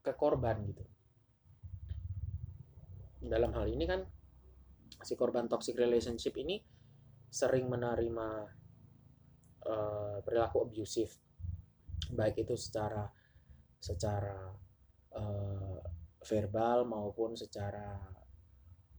ke 0.00 0.12
korban 0.16 0.56
gitu 0.64 0.80
dalam 3.20 3.52
hal 3.52 3.68
ini 3.68 3.84
kan 3.84 4.00
si 5.00 5.16
korban 5.16 5.48
toxic 5.48 5.76
relationship 5.76 6.36
ini 6.36 6.60
sering 7.30 7.70
menerima 7.70 8.28
uh, 9.64 10.18
perilaku 10.20 10.66
abusif 10.66 11.16
baik 12.10 12.42
itu 12.42 12.58
secara 12.58 13.06
secara 13.80 14.50
uh, 15.16 15.78
verbal 16.20 16.84
maupun 16.84 17.38
secara 17.38 17.96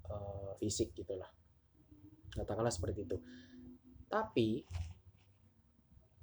uh, 0.10 0.58
fisik 0.58 0.96
gitulah 0.96 1.30
katakanlah 2.32 2.72
seperti 2.72 3.04
itu. 3.04 3.18
Tapi 4.08 4.64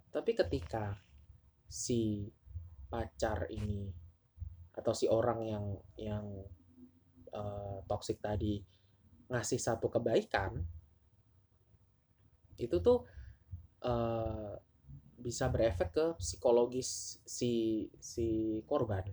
tapi 0.09 0.31
ketika 0.33 0.97
si 1.69 2.25
pacar 2.89 3.45
ini 3.53 3.93
atau 4.73 4.93
si 4.97 5.05
orang 5.05 5.41
yang 5.45 5.67
yang 6.01 6.27
uh, 7.37 7.85
toxic 7.85 8.17
tadi 8.25 8.57
ngasih 9.29 9.61
satu 9.61 9.93
kebaikan 9.93 10.65
itu 12.59 12.77
tuh 12.83 13.07
uh, 13.87 14.57
bisa 15.19 15.47
berefek 15.53 15.91
ke 15.95 16.07
psikologis 16.19 17.23
si 17.23 17.87
si 17.99 18.59
korban. 18.67 19.05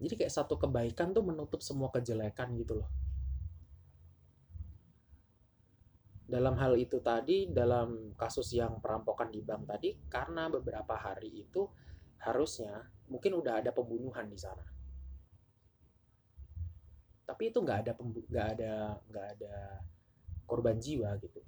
Jadi 0.00 0.14
kayak 0.20 0.32
satu 0.32 0.60
kebaikan 0.60 1.16
tuh 1.16 1.24
menutup 1.24 1.60
semua 1.64 1.88
kejelekan 1.88 2.52
gitu 2.60 2.84
loh. 2.84 2.90
Dalam 6.24 6.56
hal 6.56 6.76
itu 6.80 7.04
tadi, 7.04 7.52
dalam 7.52 8.16
kasus 8.16 8.52
yang 8.56 8.80
perampokan 8.80 9.28
di 9.28 9.44
bank 9.44 9.68
tadi, 9.68 9.92
karena 10.08 10.48
beberapa 10.48 10.96
hari 10.96 11.44
itu 11.44 11.68
harusnya 12.20 12.84
mungkin 13.12 13.36
udah 13.36 13.60
ada 13.60 13.70
pembunuhan 13.76 14.24
di 14.24 14.40
sana 14.40 14.64
tapi 17.24 17.50
itu 17.50 17.58
nggak 17.60 17.88
ada 17.88 17.92
nggak 17.96 18.48
ada 18.56 18.72
nggak 19.08 19.26
ada 19.36 19.56
korban 20.44 20.76
jiwa 20.76 21.16
gitu. 21.20 21.40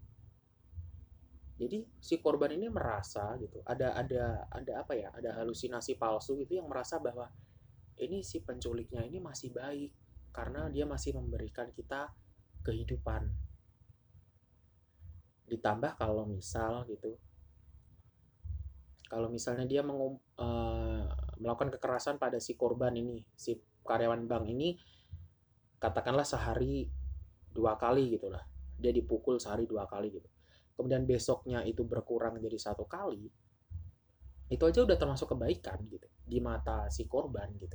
Jadi 1.57 1.89
si 2.01 2.21
korban 2.21 2.53
ini 2.53 2.69
merasa 2.69 3.33
gitu 3.41 3.65
ada 3.65 3.97
ada 3.97 4.45
ada 4.53 4.73
apa 4.85 4.93
ya 4.93 5.09
ada 5.17 5.41
halusinasi 5.41 5.97
palsu 5.97 6.37
gitu 6.37 6.61
yang 6.61 6.69
merasa 6.69 7.01
bahwa 7.01 7.33
ini 7.97 8.21
si 8.21 8.45
penculiknya 8.45 9.01
ini 9.05 9.21
masih 9.25 9.57
baik 9.57 9.93
karena 10.37 10.69
dia 10.69 10.85
masih 10.85 11.17
memberikan 11.17 11.73
kita 11.73 12.13
kehidupan. 12.61 13.33
Ditambah 15.49 15.97
kalau 15.97 16.29
misal 16.29 16.85
gitu 16.93 17.17
kalau 19.07 19.31
misalnya 19.31 19.65
dia 19.71 19.87
mengum, 19.87 20.19
uh, 20.39 21.07
melakukan 21.39 21.71
kekerasan 21.79 22.19
pada 22.19 22.43
si 22.43 22.59
korban 22.59 22.91
ini 22.91 23.23
si 23.39 23.55
karyawan 23.87 24.27
bank 24.27 24.51
ini 24.51 24.75
katakanlah 25.77 26.25
sehari 26.25 26.89
dua 27.53 27.77
kali 27.77 28.17
gitulah 28.17 28.45
dia 28.77 28.93
dipukul 28.93 29.41
sehari 29.41 29.65
dua 29.65 29.89
kali 29.89 30.13
gitu. 30.13 30.29
Kemudian 30.77 31.09
besoknya 31.09 31.65
itu 31.65 31.85
berkurang 31.89 32.37
jadi 32.37 32.57
satu 32.61 32.85
kali 32.85 33.33
itu 34.47 34.63
aja 34.63 34.87
udah 34.87 34.95
termasuk 34.95 35.35
kebaikan 35.35 35.83
gitu 35.91 36.07
di 36.23 36.39
mata 36.39 36.87
si 36.87 37.09
korban 37.11 37.51
gitu. 37.59 37.75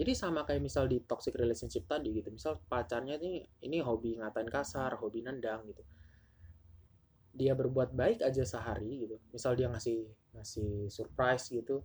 Jadi 0.00 0.12
sama 0.16 0.48
kayak 0.48 0.64
misal 0.64 0.88
di 0.88 1.02
toxic 1.04 1.36
relationship 1.36 1.84
tadi 1.84 2.16
gitu 2.16 2.32
misal 2.32 2.56
pacarnya 2.64 3.20
ini 3.20 3.44
ini 3.60 3.84
hobi 3.84 4.16
ngatain 4.16 4.48
kasar 4.48 4.96
hobi 4.96 5.20
nendang 5.20 5.68
gitu. 5.68 5.84
Dia 7.36 7.52
berbuat 7.52 7.92
baik 7.92 8.24
aja 8.24 8.40
sehari 8.46 9.04
gitu. 9.04 9.20
Misal 9.34 9.58
dia 9.58 9.68
ngasih 9.68 10.08
ngasih 10.38 10.88
surprise 10.88 11.52
gitu 11.52 11.84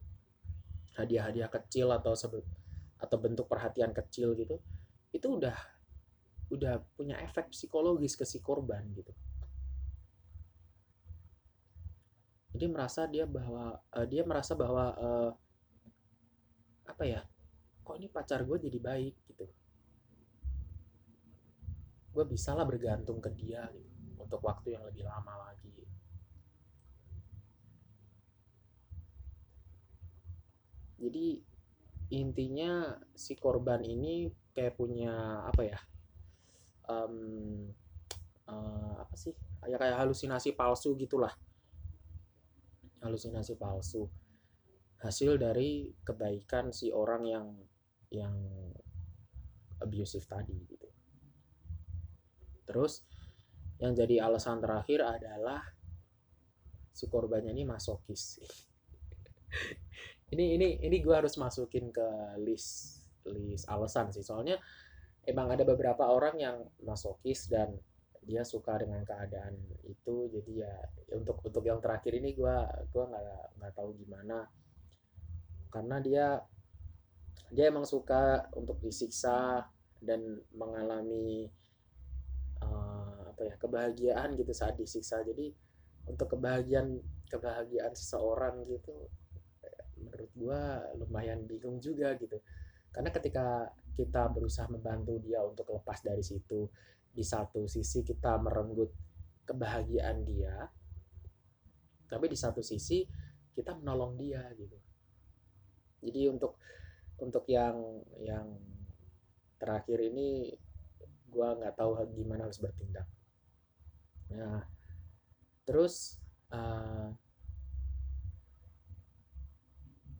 hadiah-hadiah 0.95 1.51
kecil 1.51 1.91
atau 1.91 2.15
sebut 2.15 2.45
atau 2.95 3.17
bentuk 3.19 3.51
perhatian 3.51 3.91
kecil 3.91 4.31
gitu 4.39 4.63
itu 5.15 5.27
udah 5.39 5.55
udah 6.51 6.83
punya 6.99 7.15
efek 7.23 7.55
psikologis 7.55 8.19
ke 8.19 8.27
si 8.27 8.43
korban 8.43 8.83
gitu. 8.91 9.15
Jadi 12.55 12.65
merasa 12.71 13.07
dia 13.07 13.23
bahwa 13.27 13.79
uh, 13.79 14.05
dia 14.07 14.23
merasa 14.27 14.55
bahwa 14.55 14.91
uh, 14.95 15.31
apa 16.87 17.03
ya 17.03 17.21
kok 17.83 17.95
ini 17.95 18.07
pacar 18.11 18.43
gue 18.43 18.57
jadi 18.59 18.79
baik 18.79 19.15
gitu. 19.31 19.47
Gue 22.15 22.25
bisa 22.27 22.55
lah 22.55 22.63
bergantung 22.63 23.19
ke 23.19 23.31
dia 23.31 23.67
gitu 23.71 23.95
untuk 24.19 24.39
waktu 24.41 24.75
yang 24.75 24.83
lebih 24.87 25.03
lama 25.03 25.51
lagi. 25.51 25.75
Jadi 30.95 31.27
intinya 32.15 32.95
si 33.13 33.35
korban 33.35 33.83
ini 33.83 34.44
kayak 34.55 34.79
punya 34.79 35.43
apa 35.43 35.61
ya 35.67 35.79
um, 36.89 37.67
uh, 38.49 38.95
apa 39.01 39.15
sih 39.17 39.33
ya 39.65 39.77
kayak 39.81 39.97
halusinasi 39.97 40.53
palsu 40.53 40.93
gitulah. 40.97 41.33
Halusinasi 43.01 43.57
palsu. 43.57 44.09
Hasil 45.01 45.37
dari 45.37 45.93
kebaikan 46.01 46.73
si 46.73 46.89
orang 46.89 47.23
yang 47.25 47.47
yang 48.09 48.35
abusive 49.81 50.25
tadi 50.25 50.55
gitu. 50.65 50.89
Terus 52.65 53.05
yang 53.77 53.93
jadi 53.93 54.25
alasan 54.25 54.63
terakhir 54.63 55.03
adalah 55.05 55.61
si 56.95 57.05
korbannya 57.11 57.51
ini 57.53 57.67
masokis. 57.67 58.39
Ini 60.25 60.57
ini 60.57 60.81
ini 60.81 60.97
gue 61.05 61.13
harus 61.13 61.37
masukin 61.37 61.93
ke 61.93 62.07
list 62.41 62.94
list 63.29 63.65
alasan 63.69 64.13
sih. 64.13 64.21
Soalnya 64.21 64.57
emang 65.25 65.49
ada 65.49 65.65
beberapa 65.65 66.05
orang 66.09 66.37
yang 66.37 66.57
masokis 66.85 67.49
dan 67.49 67.73
dia 68.25 68.41
suka 68.41 68.77
dengan 68.81 69.01
keadaan 69.05 69.57
itu. 69.85 70.29
Jadi 70.33 70.65
ya 70.65 70.73
untuk 71.13 71.41
untuk 71.45 71.63
yang 71.65 71.81
terakhir 71.81 72.13
ini 72.17 72.33
gue 72.33 72.55
gua 72.89 73.03
nggak 73.09 73.61
nggak 73.61 73.73
tahu 73.73 73.89
gimana. 73.97 74.49
Karena 75.69 75.97
dia 76.01 76.27
dia 77.53 77.69
emang 77.69 77.85
suka 77.85 78.49
untuk 78.57 78.81
disiksa 78.81 79.65
dan 80.01 80.41
mengalami 80.53 81.49
uh, 82.61 83.29
apa 83.33 83.41
ya 83.45 83.55
kebahagiaan 83.57 84.33
gitu 84.37 84.53
saat 84.53 84.77
disiksa. 84.77 85.21
Jadi 85.21 85.53
untuk 86.05 86.37
kebahagiaan 86.37 87.01
kebahagiaan 87.29 87.93
seseorang 87.97 88.65
gitu 88.69 89.09
menurut 90.05 90.31
gue 90.37 90.61
lumayan 91.01 91.41
bingung 91.49 91.81
juga 91.81 92.13
gitu 92.19 92.37
karena 92.95 93.11
ketika 93.11 93.75
kita 93.99 94.31
berusaha 94.31 94.71
membantu 94.71 95.19
dia 95.19 95.43
untuk 95.43 95.67
lepas 95.75 95.99
dari 95.99 96.23
situ 96.23 96.71
di 97.11 97.23
satu 97.27 97.67
sisi 97.67 98.07
kita 98.07 98.39
merenggut 98.39 98.95
kebahagiaan 99.43 100.23
dia 100.23 100.71
tapi 102.07 102.31
di 102.31 102.37
satu 102.39 102.63
sisi 102.63 103.03
kita 103.55 103.75
menolong 103.75 104.15
dia 104.19 104.43
gitu. 104.55 104.77
Jadi 106.03 106.21
untuk 106.31 106.59
untuk 107.19 107.47
yang 107.47 108.03
yang 108.19 108.47
terakhir 109.55 109.99
ini 110.03 110.51
gue 111.31 111.47
nggak 111.59 111.75
tahu 111.75 111.99
gimana 112.15 112.47
harus 112.47 112.59
bertindak. 112.59 113.07
Nah 114.31 114.63
terus 115.65 116.19
uh, 116.53 117.09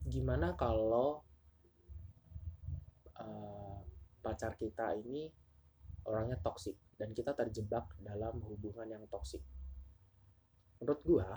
gimana 0.08 0.56
kalau 0.56 1.25
uh, 3.20 3.80
pacar 4.20 4.58
kita 4.58 4.98
ini 4.98 5.30
orangnya 6.06 6.38
toksik 6.42 6.78
dan 6.96 7.12
kita 7.12 7.34
terjebak 7.34 7.90
dalam 8.02 8.40
hubungan 8.46 8.86
yang 8.86 9.04
toksik. 9.10 9.42
Menurut 10.80 11.02
gua, 11.04 11.30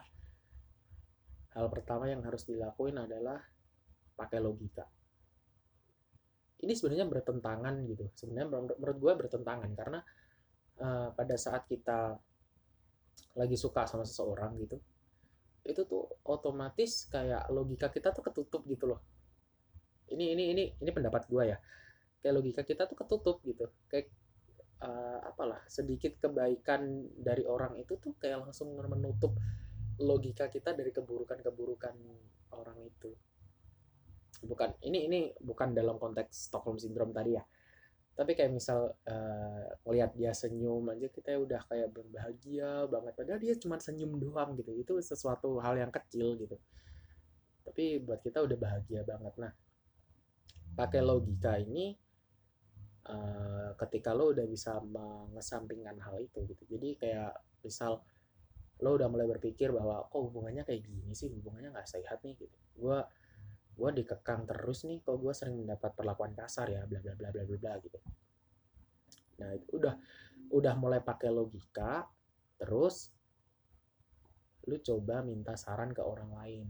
hal 1.57 1.67
pertama 1.73 2.07
yang 2.07 2.21
harus 2.23 2.45
dilakuin 2.45 3.01
adalah 3.01 3.41
pakai 4.15 4.39
logika. 4.39 4.85
Ini 6.59 6.75
sebenarnya 6.75 7.07
bertentangan 7.07 7.75
gitu. 7.87 8.11
Sebenarnya 8.19 8.49
menurut 8.51 8.99
gua 8.99 9.13
bertentangan 9.15 9.71
karena 9.79 10.01
uh, 10.83 11.09
pada 11.15 11.37
saat 11.39 11.65
kita 11.71 12.19
lagi 13.39 13.55
suka 13.55 13.87
sama 13.87 14.03
seseorang 14.03 14.59
gitu, 14.59 14.77
itu 15.63 15.81
tuh 15.87 16.07
otomatis 16.27 17.07
kayak 17.07 17.47
logika 17.55 17.89
kita 17.93 18.11
tuh 18.11 18.27
ketutup 18.27 18.67
gitu 18.67 18.91
loh. 18.91 19.18
Ini 20.09 20.25
ini 20.37 20.45
ini 20.57 20.65
ini 20.73 20.91
pendapat 20.91 21.29
gua 21.29 21.45
ya. 21.45 21.59
Kayak 22.19 22.35
logika 22.35 22.63
kita 22.67 22.89
tuh 22.89 22.97
ketutup 22.99 23.39
gitu. 23.45 23.69
Kayak 23.87 24.11
uh, 24.83 25.19
apalah 25.27 25.63
sedikit 25.67 26.19
kebaikan 26.19 27.11
dari 27.19 27.47
orang 27.47 27.79
itu 27.79 27.99
tuh 27.99 28.15
kayak 28.19 28.47
langsung 28.47 28.75
menutup 28.75 29.35
logika 29.99 30.47
kita 30.47 30.75
dari 30.75 30.95
keburukan-keburukan 30.95 31.95
orang 32.55 32.79
itu. 32.87 33.11
Bukan 34.39 34.79
ini 34.87 35.11
ini 35.11 35.21
bukan 35.43 35.75
dalam 35.75 35.99
konteks 35.99 36.51
Stockholm 36.51 36.79
syndrome 36.79 37.11
tadi 37.11 37.35
ya. 37.35 37.43
Tapi 38.19 38.35
kayak 38.35 38.51
misal 38.51 38.91
uh, 39.07 40.11
dia 40.15 40.35
senyum 40.35 40.91
aja 40.91 41.07
kita 41.07 41.39
udah 41.39 41.63
kayak 41.71 41.95
berbahagia 41.95 42.87
banget. 42.91 43.15
Padahal 43.15 43.41
dia 43.43 43.55
cuma 43.59 43.79
senyum 43.79 44.19
doang 44.19 44.59
gitu. 44.59 44.75
Itu 44.75 44.99
sesuatu 44.99 45.63
hal 45.63 45.79
yang 45.79 45.91
kecil 45.95 46.35
gitu. 46.39 46.59
Tapi 47.63 48.03
buat 48.03 48.19
kita 48.23 48.43
udah 48.43 48.59
bahagia 48.59 49.07
banget. 49.07 49.35
Nah 49.39 49.55
pakai 50.79 51.03
logika 51.03 51.59
ini 51.59 51.91
uh, 53.11 53.75
ketika 53.75 54.15
lo 54.15 54.31
udah 54.31 54.47
bisa 54.47 54.79
mengesampingkan 54.79 55.99
hal 55.99 56.23
itu 56.23 56.47
gitu. 56.47 56.63
Jadi 56.71 56.95
kayak 56.95 57.35
misal 57.67 57.99
lo 58.79 58.95
udah 58.95 59.11
mulai 59.11 59.27
berpikir 59.27 59.75
bahwa 59.75 60.07
kok 60.07 60.23
hubungannya 60.23 60.63
kayak 60.63 60.87
gini 60.87 61.11
sih? 61.19 61.35
Hubungannya 61.35 61.75
nggak 61.75 61.91
sehat 61.91 62.23
nih? 62.23 62.39
Gitu. 62.39 62.57
Gue 62.79 63.03
gue 63.75 63.91
dikekang 63.91 64.47
terus 64.47 64.87
nih 64.87 65.03
kok 65.03 65.19
gue 65.19 65.35
sering 65.35 65.59
mendapat 65.59 65.99
perlakuan 65.99 66.31
kasar 66.39 66.71
ya? 66.71 66.87
Bla 66.87 67.03
bla 67.03 67.19
bla 67.19 67.35
bla 67.35 67.43
bla 67.43 67.73
gitu. 67.83 67.99
Nah 69.43 69.51
itu 69.59 69.83
udah 69.83 69.99
udah 70.55 70.75
mulai 70.79 71.03
pakai 71.03 71.35
logika 71.35 72.07
terus 72.55 73.11
lu 74.71 74.79
coba 74.79 75.27
minta 75.27 75.59
saran 75.59 75.91
ke 75.91 76.07
orang 76.07 76.31
lain. 76.39 76.67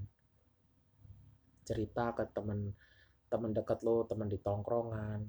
Cerita 1.68 2.16
ke 2.16 2.24
temen 2.32 2.72
temen 3.28 3.52
dekat 3.52 3.84
lo 3.84 4.04
temen 4.08 4.28
di 4.28 4.40
tongkrongan 4.40 5.20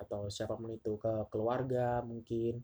atau 0.00 0.32
siapa 0.32 0.56
pun 0.56 0.72
itu 0.72 0.96
ke 0.96 1.28
keluarga 1.28 2.00
mungkin. 2.00 2.62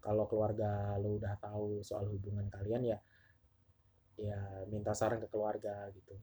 Kalau 0.00 0.24
keluarga 0.24 0.96
lo 0.96 1.20
udah 1.20 1.36
tahu 1.36 1.84
soal 1.84 2.08
hubungan 2.08 2.48
kalian 2.48 2.96
ya 2.96 2.98
ya 4.16 4.64
minta 4.72 4.96
saran 4.96 5.20
ke 5.20 5.28
keluarga 5.28 5.92
gitu. 5.92 6.16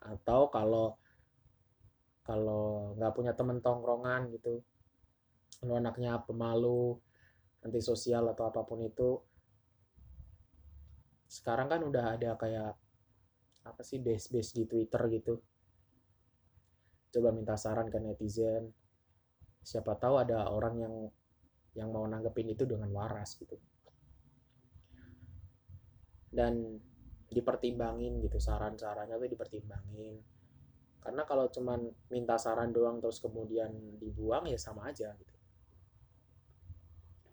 Atau 0.00 0.48
kalau 0.48 0.96
kalau 2.24 2.96
nggak 2.96 3.12
punya 3.12 3.32
temen 3.36 3.60
tongkrongan 3.60 4.32
gitu 4.32 4.64
lo 5.64 5.76
anaknya 5.76 6.20
pemalu 6.24 6.96
anti 7.64 7.80
sosial 7.80 8.28
atau 8.32 8.48
apa 8.48 8.64
pun 8.64 8.80
itu 8.84 9.20
sekarang 11.28 11.68
kan 11.72 11.80
udah 11.84 12.16
ada 12.16 12.36
kayak 12.36 12.76
apa 13.64 13.80
sih 13.80 14.00
base 14.00 14.28
base 14.28 14.52
di 14.52 14.64
Twitter 14.68 15.02
gitu 15.08 15.40
coba 17.14 17.30
minta 17.30 17.54
saran 17.54 17.86
ke 17.86 18.02
netizen. 18.02 18.74
Siapa 19.62 19.94
tahu 19.94 20.18
ada 20.18 20.50
orang 20.50 20.74
yang 20.82 20.94
yang 21.78 21.88
mau 21.94 22.02
nanggepin 22.10 22.50
itu 22.50 22.66
dengan 22.66 22.90
waras 22.90 23.38
gitu. 23.38 23.54
Dan 26.34 26.82
dipertimbangin 27.30 28.18
gitu 28.18 28.42
saran-sarannya 28.42 29.14
tuh 29.14 29.30
dipertimbangin. 29.30 30.18
Karena 30.98 31.22
kalau 31.22 31.46
cuman 31.50 31.86
minta 32.10 32.34
saran 32.34 32.74
doang 32.74 32.98
terus 32.98 33.22
kemudian 33.22 33.70
dibuang 34.02 34.50
ya 34.50 34.58
sama 34.58 34.90
aja 34.90 35.14
gitu. 35.14 35.36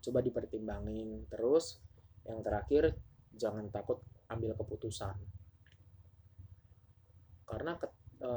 Coba 0.09 0.21
dipertimbangin. 0.21 1.25
Terus 1.29 1.81
yang 2.25 2.45
terakhir 2.45 2.93
jangan 3.33 3.69
takut 3.73 4.01
ambil 4.29 4.53
keputusan. 4.57 5.17
Karena 7.45 7.77
ke, 8.21 8.29
e, 8.29 8.31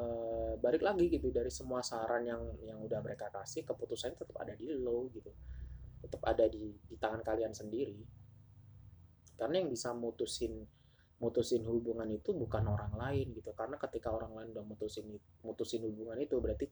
balik 0.65 0.81
lagi 0.81 1.13
gitu 1.13 1.29
dari 1.29 1.53
semua 1.53 1.85
saran 1.85 2.25
yang 2.25 2.43
yang 2.65 2.81
udah 2.81 3.05
mereka 3.05 3.29
kasih 3.29 3.69
keputusannya 3.69 4.17
tetap 4.17 4.37
ada 4.41 4.57
di 4.57 4.73
lo 4.73 5.13
gitu. 5.13 5.29
Tetap 6.01 6.25
ada 6.25 6.49
di 6.49 6.73
di 6.73 6.97
tangan 6.97 7.21
kalian 7.21 7.53
sendiri. 7.53 8.01
Karena 9.37 9.61
yang 9.61 9.69
bisa 9.69 9.93
mutusin 9.93 10.65
mutusin 11.21 11.63
hubungan 11.69 12.09
itu 12.11 12.33
bukan 12.33 12.65
orang 12.65 12.97
lain 12.97 13.37
gitu. 13.37 13.53
Karena 13.53 13.77
ketika 13.77 14.09
orang 14.09 14.33
lain 14.33 14.49
udah 14.57 14.65
mutusin 14.65 15.07
mutusin 15.45 15.85
hubungan 15.85 16.17
itu 16.17 16.41
berarti 16.41 16.67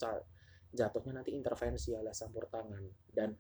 jatuhnya 0.73 1.21
nanti 1.21 1.37
intervensi 1.37 1.93
alias 1.93 2.17
campur 2.25 2.49
tangan. 2.49 2.83
Dan 3.13 3.37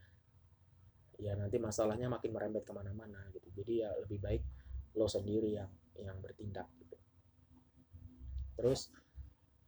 ya 1.16 1.32
nanti 1.38 1.56
masalahnya 1.56 2.12
makin 2.12 2.30
merembet 2.34 2.68
ke 2.68 2.72
mana-mana 2.76 3.24
gitu. 3.32 3.48
Jadi 3.56 3.72
ya 3.80 3.90
lebih 4.04 4.20
baik 4.20 4.42
lo 5.00 5.08
sendiri 5.08 5.56
yang 5.56 5.70
yang 5.96 6.20
bertindak 6.20 6.68
gitu. 6.76 6.96
Terus 8.56 8.92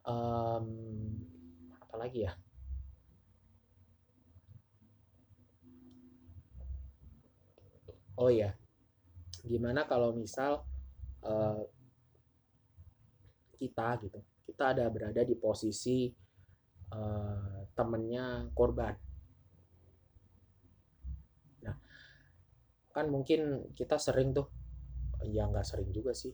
um, 0.05 0.67
apa 1.81 1.95
lagi 1.97 2.29
ya? 2.29 2.33
Oh 8.15 8.31
ya 8.31 8.55
gimana 9.45 9.85
kalau 9.85 10.17
misal 10.17 10.65
uh, 11.21 11.61
kita 13.61 14.01
gitu 14.01 14.21
kita 14.49 14.73
ada 14.73 14.89
berada 14.89 15.21
di 15.21 15.37
posisi 15.37 16.09
uh, 16.93 17.69
temennya 17.77 18.49
korban. 18.57 18.97
Nah 21.61 21.77
kan 22.89 23.07
mungkin 23.13 23.69
kita 23.77 24.01
sering 24.01 24.33
tuh 24.33 24.49
ya 25.29 25.45
nggak 25.49 25.65
sering 25.65 25.89
juga 25.93 26.13
sih 26.13 26.33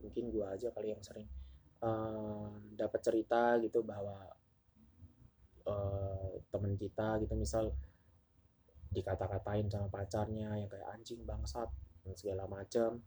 mungkin 0.00 0.28
gua 0.32 0.52
aja 0.56 0.72
kali 0.72 0.92
yang 0.92 1.00
sering 1.04 1.28
uh, 1.82 2.48
dapat 2.74 3.00
cerita 3.02 3.58
gitu 3.62 3.82
bahwa 3.82 4.18
uh, 5.66 6.32
temen 6.48 6.74
kita 6.78 7.18
gitu 7.22 7.34
misal 7.34 7.74
dikata-katain 8.88 9.68
sama 9.68 9.92
pacarnya 9.92 10.56
yang 10.56 10.70
kayak 10.70 10.88
anjing 10.96 11.20
bangsat 11.28 11.68
dan 12.02 12.14
segala 12.16 12.48
macam 12.48 13.04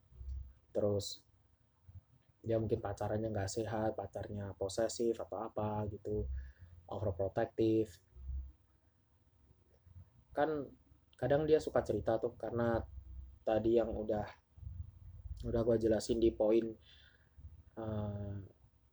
terus 0.72 1.26
dia 2.42 2.58
mungkin 2.58 2.82
pacarannya 2.82 3.30
nggak 3.30 3.52
sehat 3.54 3.94
pacarnya 3.94 4.54
posesif 4.58 5.14
atau 5.22 5.46
apa 5.46 5.86
gitu 5.94 6.26
overprotective. 6.90 7.94
Kan 10.34 10.66
kadang 11.22 11.46
dia 11.46 11.62
suka 11.62 11.86
cerita 11.86 12.18
tuh 12.18 12.34
karena 12.42 12.82
tadi 13.46 13.78
yang 13.78 13.94
udah 13.94 14.26
udah 15.46 15.62
gue 15.62 15.78
jelasin 15.86 16.18
di 16.18 16.34
poin 16.34 16.66
uh, 17.78 18.34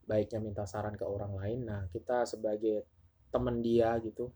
baiknya 0.08 0.40
minta 0.40 0.64
saran 0.64 0.96
ke 0.96 1.04
orang 1.04 1.36
lain. 1.36 1.60
Nah 1.68 1.84
kita 1.92 2.24
sebagai 2.24 2.88
temen 3.28 3.60
dia 3.60 3.92
gitu 4.00 4.32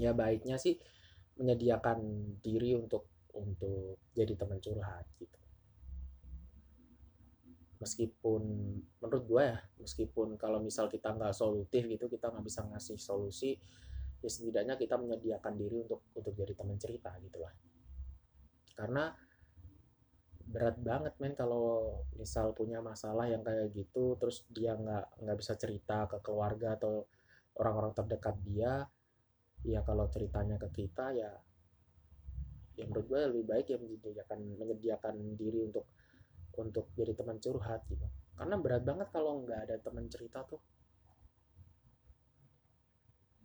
ya 0.00 0.16
baiknya 0.16 0.56
sih 0.56 0.80
menyediakan 1.36 2.00
diri 2.40 2.72
untuk 2.74 3.28
untuk 3.36 4.00
jadi 4.16 4.32
teman 4.34 4.58
curhat 4.58 5.04
gitu. 5.20 5.38
Meskipun 7.82 8.42
menurut 9.04 9.24
gue 9.28 9.42
ya 9.44 9.58
meskipun 9.76 10.40
kalau 10.40 10.64
misal 10.64 10.88
kita 10.88 11.12
nggak 11.12 11.36
solutif 11.36 11.84
gitu 11.84 12.08
kita 12.08 12.32
nggak 12.32 12.46
bisa 12.46 12.64
ngasih 12.64 12.96
solusi 12.96 13.60
ya 14.24 14.30
setidaknya 14.32 14.80
kita 14.80 14.96
menyediakan 14.96 15.52
diri 15.60 15.84
untuk 15.84 16.08
untuk 16.16 16.32
jadi 16.32 16.56
teman 16.56 16.80
cerita 16.80 17.12
gitu 17.20 17.44
lah. 17.44 17.52
Karena 18.72 19.12
berat 20.54 20.78
banget 20.78 21.14
men 21.18 21.34
kalau 21.34 21.98
misal 22.14 22.54
punya 22.54 22.78
masalah 22.78 23.26
yang 23.26 23.42
kayak 23.42 23.74
gitu 23.74 24.14
terus 24.22 24.46
dia 24.54 24.78
nggak 24.78 25.26
nggak 25.26 25.38
bisa 25.42 25.58
cerita 25.58 26.06
ke 26.06 26.22
keluarga 26.22 26.78
atau 26.78 27.10
orang-orang 27.58 27.90
terdekat 27.98 28.38
dia 28.46 28.86
ya 29.66 29.82
kalau 29.82 30.06
ceritanya 30.06 30.54
ke 30.62 30.70
kita 30.70 31.10
ya 31.10 31.32
ya 32.78 32.84
menurut 32.86 33.06
gue 33.10 33.20
lebih 33.34 33.44
baik 33.50 33.66
ya 33.74 33.78
menyediakan 33.82 34.38
menyediakan 34.62 35.14
diri 35.34 35.66
untuk 35.66 35.90
untuk 36.58 36.90
jadi 36.94 37.14
teman 37.14 37.38
curhat 37.42 37.82
gitu. 37.90 38.06
Karena 38.34 38.54
berat 38.58 38.82
banget 38.86 39.08
kalau 39.10 39.42
nggak 39.42 39.60
ada 39.70 39.76
teman 39.82 40.06
cerita 40.10 40.42
tuh. 40.46 40.62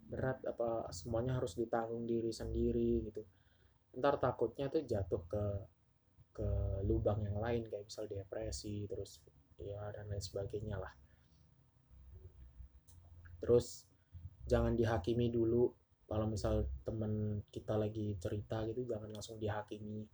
Berat 0.10 0.42
apa 0.46 0.90
semuanya 0.90 1.38
harus 1.38 1.54
ditanggung 1.54 2.06
diri 2.10 2.34
sendiri 2.34 3.06
gitu. 3.10 3.22
Ntar 3.98 4.18
takutnya 4.18 4.70
tuh 4.70 4.86
jatuh 4.86 5.22
ke 5.30 5.44
ke 6.40 6.50
lubang 6.88 7.20
yang 7.20 7.36
lain 7.36 7.68
kayak 7.68 7.84
misal 7.84 8.08
depresi 8.08 8.88
terus 8.88 9.20
ya 9.60 9.92
dan 9.92 10.08
lain 10.08 10.24
sebagainya 10.24 10.80
lah. 10.80 10.94
Terus 13.44 13.84
jangan 14.48 14.80
dihakimi 14.80 15.28
dulu. 15.28 15.76
Kalau 16.08 16.26
misal 16.26 16.66
temen 16.88 17.44
kita 17.52 17.76
lagi 17.76 18.16
cerita 18.24 18.64
gitu 18.72 18.88
jangan 18.88 19.12
langsung 19.12 19.36
dihakimi. 19.36 20.08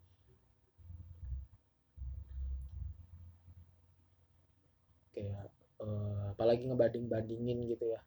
Kayak 5.14 5.54
uh, 5.78 6.34
apalagi 6.34 6.66
ngebanding 6.66 7.06
bandingin 7.06 7.70
gitu 7.70 7.86
ya. 7.86 8.02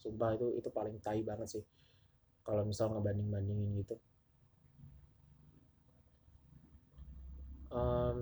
Sumpah 0.00 0.32
itu 0.32 0.48
itu 0.56 0.68
paling 0.72 0.96
tai 1.04 1.20
banget 1.20 1.60
sih. 1.60 1.64
Kalau 2.40 2.64
misal 2.64 2.88
ngebanding 2.88 3.28
bandingin 3.28 3.84
gitu 3.84 4.00
um, 7.72 8.20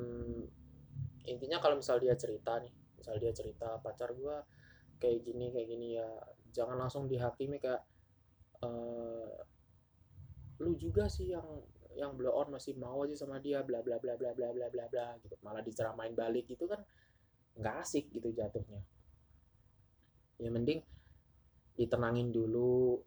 intinya 1.26 1.58
kalau 1.60 1.78
misal 1.78 1.98
dia 2.00 2.14
cerita 2.16 2.56
nih 2.62 2.72
misal 2.96 3.18
dia 3.18 3.32
cerita 3.34 3.76
pacar 3.82 4.14
gue 4.14 4.36
kayak 5.00 5.18
gini 5.24 5.50
kayak 5.52 5.68
gini 5.68 5.88
ya 5.98 6.08
jangan 6.50 6.76
langsung 6.78 7.06
dihakimi 7.06 7.58
kayak 7.58 7.82
uh, 8.62 9.34
lu 10.60 10.76
juga 10.76 11.08
sih 11.08 11.32
yang 11.32 11.46
yang 11.96 12.14
blow 12.14 12.30
on 12.36 12.54
masih 12.54 12.76
mau 12.78 13.02
aja 13.02 13.16
sama 13.18 13.42
dia 13.42 13.64
bla 13.66 13.82
bla 13.82 13.98
bla 13.98 14.14
bla 14.14 14.30
bla 14.36 14.48
bla 14.52 14.68
bla 14.70 14.84
bla 14.86 15.06
gitu. 15.24 15.34
Malah 15.42 15.64
diceramain 15.64 16.14
balik 16.14 16.46
gitu 16.46 16.68
kan 16.70 16.80
nggak 17.58 17.74
asik 17.82 18.12
gitu 18.14 18.30
jatuhnya. 18.30 18.84
Ya 20.38 20.48
mending 20.52 20.84
ditenangin 21.74 22.30
dulu 22.30 23.00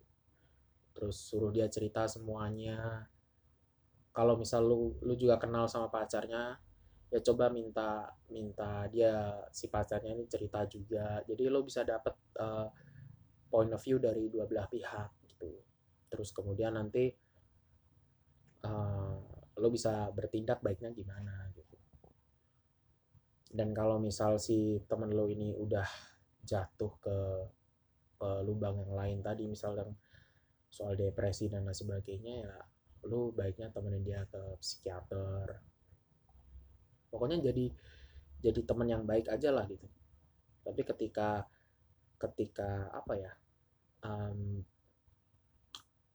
terus 0.94 1.18
suruh 1.18 1.50
dia 1.50 1.70
cerita 1.70 2.06
semuanya 2.06 3.10
kalau 4.13 4.38
misal 4.38 4.63
lu 4.63 4.93
lu 5.02 5.17
juga 5.17 5.41
kenal 5.41 5.65
sama 5.65 5.89
pacarnya 5.89 6.56
ya 7.13 7.19
coba 7.21 7.49
minta 7.49 8.10
minta 8.30 8.86
dia 8.89 9.38
si 9.49 9.67
pacarnya 9.69 10.13
ini 10.13 10.26
cerita 10.30 10.65
juga. 10.69 11.21
Jadi 11.26 11.49
lo 11.49 11.65
bisa 11.65 11.82
dapet 11.82 12.13
uh, 12.39 12.69
point 13.49 13.69
of 13.73 13.82
view 13.82 13.97
dari 13.97 14.30
dua 14.30 14.45
belah 14.45 14.69
pihak 14.69 15.10
gitu. 15.28 15.52
Terus 16.10 16.30
kemudian 16.30 16.78
nanti 16.78 17.10
uh, 18.65 19.17
lo 19.58 19.67
bisa 19.69 20.10
bertindak 20.13 20.62
baiknya 20.62 20.89
gimana 20.93 21.54
dan 23.54 23.69
kalau 23.69 24.02
misal 24.02 24.41
si 24.41 24.82
temen 24.89 25.13
lo 25.13 25.30
ini 25.30 25.54
udah 25.54 25.86
jatuh 26.41 26.93
ke, 26.97 27.17
ke 28.17 28.30
lubang 28.41 28.82
yang 28.82 28.93
lain 28.97 29.17
tadi 29.21 29.45
misalnya 29.45 29.86
soal 30.73 30.97
depresi 30.97 31.54
dan 31.54 31.62
lain 31.62 31.78
sebagainya 31.78 32.34
ya 32.49 32.56
lo 33.08 33.36
baiknya 33.36 33.68
temenin 33.70 34.04
dia 34.04 34.24
ke 34.28 34.39
psikiater. 34.60 35.60
Pokoknya 37.12 37.44
jadi 37.44 37.70
jadi 38.44 38.62
teman 38.63 38.88
yang 38.89 39.04
baik 39.04 39.32
aja 39.32 39.52
lah 39.52 39.68
gitu. 39.68 39.88
Tapi 40.63 40.82
ketika 40.84 41.48
ketika 42.20 42.88
apa 42.96 43.13
ya 43.20 43.32
um, 44.08 44.63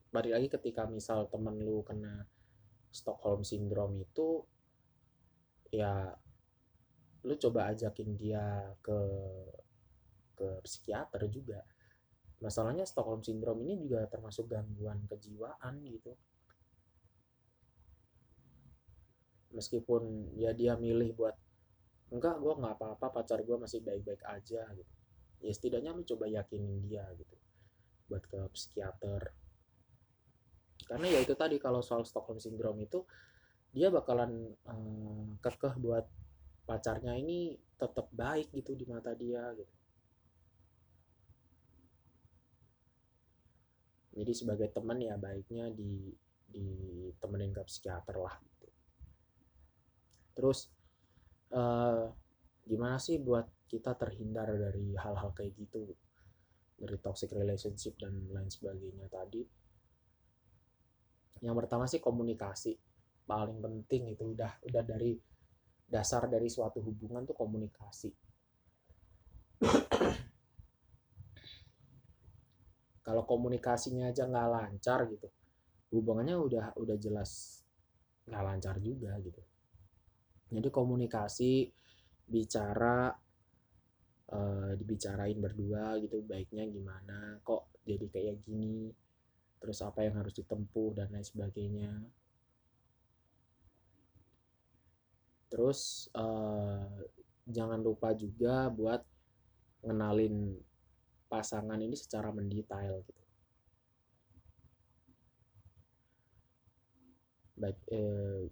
balik 0.08 0.32
lagi 0.32 0.48
ketika 0.48 0.88
misal 0.88 1.28
temen 1.28 1.60
lu 1.60 1.84
kena 1.84 2.24
Stockholm 2.88 3.44
syndrome 3.44 4.00
itu 4.00 4.40
ya 5.68 6.16
lu 7.28 7.34
coba 7.36 7.68
ajakin 7.76 8.16
dia 8.16 8.72
ke 8.80 9.00
ke 10.32 10.48
psikiater 10.64 11.28
juga. 11.28 11.60
Masalahnya 12.40 12.88
Stockholm 12.88 13.20
syndrome 13.20 13.66
ini 13.68 13.76
juga 13.76 14.06
termasuk 14.08 14.48
gangguan 14.48 15.04
kejiwaan 15.10 15.84
gitu 15.84 16.16
meskipun 19.52 20.32
ya 20.36 20.52
dia 20.52 20.76
milih 20.76 21.16
buat 21.16 21.36
enggak 22.08 22.40
gue 22.40 22.54
nggak 22.56 22.74
apa-apa 22.80 23.20
pacar 23.20 23.44
gue 23.44 23.56
masih 23.56 23.80
baik-baik 23.84 24.22
aja 24.24 24.64
gitu. 24.72 24.94
Ya 25.38 25.52
setidaknya 25.54 25.94
lu 25.94 26.02
coba 26.02 26.26
yakinin 26.26 26.82
dia 26.88 27.04
gitu 27.14 27.36
buat 28.08 28.24
ke 28.24 28.40
psikiater. 28.56 29.32
Karena 30.88 31.06
ya 31.12 31.20
itu 31.20 31.36
tadi 31.36 31.60
kalau 31.60 31.84
soal 31.84 32.08
Stockholm 32.08 32.40
Syndrome 32.40 32.88
itu 32.88 33.04
dia 33.76 33.92
bakalan 33.92 34.56
um, 34.64 35.36
kekeh 35.44 35.76
buat 35.76 36.08
pacarnya 36.64 37.12
ini 37.20 37.60
tetap 37.76 38.08
baik 38.10 38.48
gitu 38.56 38.72
di 38.72 38.88
mata 38.88 39.12
dia 39.12 39.52
gitu. 39.52 39.74
Jadi 44.18 44.32
sebagai 44.34 44.68
teman 44.74 44.98
ya 44.98 45.14
baiknya 45.14 45.70
di 45.70 46.10
ditemenin 46.48 47.52
ke 47.52 47.62
psikiater 47.68 48.16
lah 48.16 48.34
terus 50.38 50.70
uh, 51.50 52.06
gimana 52.62 53.02
sih 53.02 53.18
buat 53.18 53.50
kita 53.66 53.98
terhindar 53.98 54.54
dari 54.54 54.94
hal-hal 54.94 55.34
kayak 55.34 55.58
gitu? 55.58 55.90
Dari 56.78 56.94
toxic 57.02 57.34
relationship 57.34 57.98
dan 57.98 58.14
lain 58.30 58.46
sebagainya 58.46 59.10
tadi. 59.10 59.42
Yang 61.42 61.56
pertama 61.66 61.90
sih 61.90 61.98
komunikasi. 61.98 62.78
Paling 63.26 63.58
penting 63.58 64.14
itu 64.14 64.38
udah 64.38 64.62
udah 64.62 64.82
dari 64.86 65.18
dasar 65.90 66.30
dari 66.30 66.46
suatu 66.46 66.78
hubungan 66.86 67.26
tuh 67.26 67.34
komunikasi. 67.34 68.14
Kalau 73.06 73.26
komunikasinya 73.26 74.14
aja 74.14 74.22
nggak 74.30 74.48
lancar 74.54 75.02
gitu 75.10 75.26
hubungannya 75.92 76.36
udah 76.36 76.66
udah 76.76 76.96
jelas 77.00 77.64
nggak 78.28 78.42
lancar 78.44 78.76
juga 78.84 79.16
gitu 79.24 79.40
jadi 80.48 80.68
komunikasi 80.72 81.68
bicara 82.28 83.12
uh, 84.32 84.72
dibicarain 84.76 85.36
berdua 85.40 85.96
gitu 86.00 86.24
baiknya 86.24 86.68
gimana 86.68 87.40
kok 87.44 87.72
jadi 87.84 88.06
kayak 88.12 88.36
gini 88.44 88.92
terus 89.58 89.82
apa 89.82 90.06
yang 90.06 90.14
harus 90.22 90.34
ditempuh 90.38 90.94
dan 90.94 91.10
lain 91.10 91.26
sebagainya. 91.26 91.92
Terus 95.48 96.12
uh, 96.14 96.86
jangan 97.48 97.80
lupa 97.82 98.14
juga 98.14 98.70
buat 98.70 99.02
ngenalin 99.82 100.54
pasangan 101.26 101.80
ini 101.80 101.96
secara 101.98 102.30
mendetail 102.30 103.02
gitu. 103.04 103.24
Baik 107.58 107.78
eh, 107.90 108.46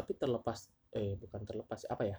tapi 0.00 0.16
terlepas 0.16 0.58
eh 0.96 1.12
bukan 1.20 1.42
terlepas 1.44 1.80
apa 1.92 2.04
ya 2.08 2.18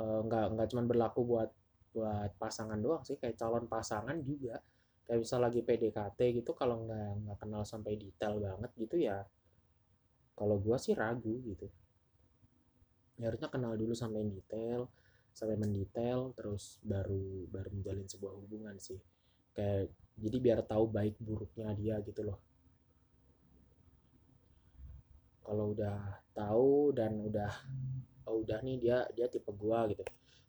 eh, 0.00 0.20
nggak 0.26 0.44
nggak 0.58 0.68
cuma 0.74 0.82
berlaku 0.90 1.20
buat 1.22 1.50
buat 1.94 2.30
pasangan 2.36 2.76
doang 2.84 3.02
sih 3.08 3.16
kayak 3.16 3.36
calon 3.40 3.64
pasangan 3.70 4.18
juga. 4.20 4.60
Kayak 5.06 5.20
misal 5.22 5.40
lagi 5.46 5.60
PDKT 5.62 6.18
gitu 6.42 6.50
kalau 6.52 6.82
nggak 6.84 7.08
nggak 7.24 7.38
kenal 7.38 7.62
sampai 7.62 7.94
detail 7.94 8.34
banget 8.42 8.70
gitu 8.74 8.96
ya 8.98 9.22
kalau 10.36 10.56
gue 10.60 10.76
sih 10.76 10.92
ragu 10.92 11.34
gitu. 11.48 11.66
Ya 13.16 13.32
harusnya 13.32 13.48
kenal 13.48 13.72
dulu 13.80 13.94
sampai 13.96 14.26
detail 14.28 14.92
sampai 15.36 15.56
mendetail 15.60 16.32
terus 16.36 16.80
baru 16.80 17.44
baru 17.48 17.68
menjalin 17.76 18.08
sebuah 18.08 18.34
hubungan 18.36 18.76
sih. 18.76 19.00
Kayak 19.56 19.94
jadi 20.20 20.36
biar 20.44 20.58
tahu 20.68 20.84
baik 20.90 21.16
buruknya 21.22 21.72
dia 21.80 21.96
gitu 22.04 22.20
loh 22.28 22.38
kalau 25.46 25.70
udah 25.70 26.26
tahu 26.34 26.90
dan 26.90 27.22
udah 27.22 27.52
oh 28.26 28.42
udah 28.42 28.58
nih 28.66 28.82
dia 28.82 29.06
dia 29.14 29.30
tipe 29.30 29.54
gua 29.54 29.86
gitu. 29.86 30.02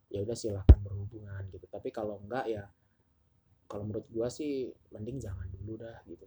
Ya 0.09 0.25
udah 0.25 0.33
silahkan 0.33 0.81
berhubungan 0.81 1.45
gitu. 1.53 1.69
Tapi 1.69 1.93
kalau 1.93 2.17
enggak 2.25 2.49
ya 2.49 2.65
kalau 3.69 3.83
menurut 3.83 4.07
gue 4.07 4.27
sih 4.31 4.71
mending 4.95 5.19
jangan 5.21 5.45
dulu 5.53 5.77
dah 5.77 5.99
gitu. 6.07 6.25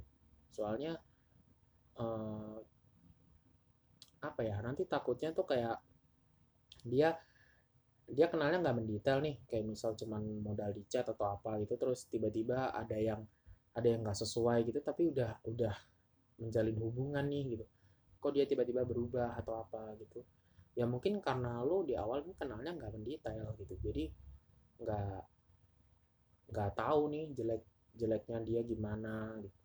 Soalnya 0.53 1.01
uh, 1.99 2.61
apa 4.21 4.41
ya 4.45 4.61
nanti 4.61 4.85
takutnya 4.85 5.33
tuh 5.33 5.49
kayak 5.49 5.81
dia 6.85 7.17
dia 8.11 8.27
kenalnya 8.29 8.61
nggak 8.61 8.77
mendetail 8.77 9.25
nih 9.25 9.41
kayak 9.49 9.65
misal 9.65 9.97
cuman 9.97 10.21
modal 10.45 10.71
di 10.77 10.85
chat 10.91 11.09
atau 11.09 11.31
apa 11.31 11.57
gitu 11.65 11.79
terus 11.81 12.05
tiba-tiba 12.11 12.75
ada 12.75 12.99
yang 12.99 13.25
ada 13.73 13.87
yang 13.87 14.05
nggak 14.05 14.19
sesuai 14.19 14.67
gitu 14.67 14.83
tapi 14.85 15.09
udah 15.09 15.41
udah 15.47 15.75
menjalin 16.43 16.77
hubungan 16.77 17.25
nih 17.31 17.57
gitu 17.57 17.67
kok 18.21 18.33
dia 18.37 18.45
tiba-tiba 18.45 18.85
berubah 18.85 19.35
atau 19.41 19.57
apa 19.59 19.97
gitu. 19.97 20.21
Ya 20.77 20.85
mungkin 20.87 21.19
karena 21.19 21.65
lo 21.65 21.83
di 21.83 21.97
awal 21.97 22.23
kenalnya 22.37 22.77
nggak 22.77 22.93
mendetail 22.95 23.57
gitu. 23.59 23.75
Jadi 23.81 24.05
nggak 24.81 25.23
nggak 26.51 26.71
tahu 26.77 27.03
nih 27.11 27.25
jelek 27.35 27.63
jeleknya 27.95 28.39
dia 28.45 28.61
gimana 28.63 29.39
gitu. 29.43 29.59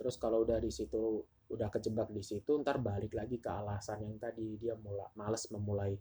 terus 0.00 0.16
kalau 0.16 0.48
udah 0.48 0.56
di 0.56 0.72
situ 0.72 1.20
udah 1.52 1.68
kejebak 1.68 2.08
di 2.08 2.24
situ 2.24 2.56
ntar 2.64 2.80
balik 2.80 3.12
lagi 3.12 3.36
ke 3.36 3.50
alasan 3.52 4.00
yang 4.06 4.16
tadi. 4.16 4.56
Dia 4.56 4.72
mulai 4.80 5.12
males 5.12 5.44
memulai 5.52 5.92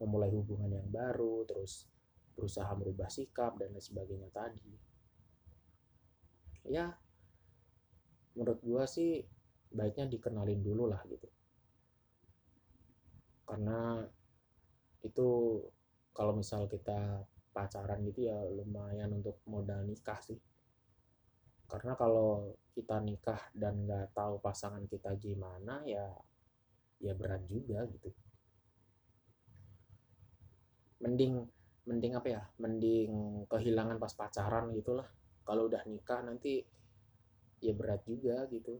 memulai 0.00 0.30
hubungan 0.32 0.70
yang 0.72 0.88
baru 0.88 1.44
terus 1.44 1.84
berusaha 2.32 2.70
merubah 2.72 3.10
sikap 3.12 3.58
dan 3.60 3.74
lain 3.74 3.84
sebagainya 3.84 4.30
tadi. 4.32 4.72
Ya 6.72 6.96
menurut 8.32 8.62
gua 8.64 8.88
sih 8.88 9.26
baiknya 9.68 10.08
dikenalin 10.08 10.60
dulu 10.64 10.88
lah 10.88 11.00
gitu. 11.08 11.28
Karena 13.48 14.04
itu 15.04 15.28
kalau 16.12 16.34
misal 16.36 16.66
kita 16.68 17.24
pacaran 17.54 18.04
gitu 18.04 18.28
ya 18.28 18.38
lumayan 18.48 19.12
untuk 19.14 19.40
modal 19.48 19.84
nikah 19.84 20.20
sih. 20.20 20.36
Karena 21.68 21.92
kalau 21.96 22.56
kita 22.72 23.00
nikah 23.02 23.40
dan 23.52 23.84
nggak 23.84 24.16
tahu 24.16 24.40
pasangan 24.40 24.84
kita 24.88 25.12
gimana 25.20 25.84
ya 25.84 26.06
ya 26.98 27.12
berat 27.14 27.44
juga 27.46 27.84
gitu. 27.88 28.10
Mending 31.04 31.44
mending 31.88 32.12
apa 32.16 32.28
ya? 32.28 32.42
Mending 32.58 33.44
kehilangan 33.48 33.96
pas 34.00 34.12
pacaran 34.16 34.72
gitulah. 34.74 35.06
Kalau 35.44 35.68
udah 35.68 35.84
nikah 35.88 36.20
nanti 36.24 36.60
ya 37.58 37.72
berat 37.74 38.04
juga 38.06 38.46
gitu 38.52 38.78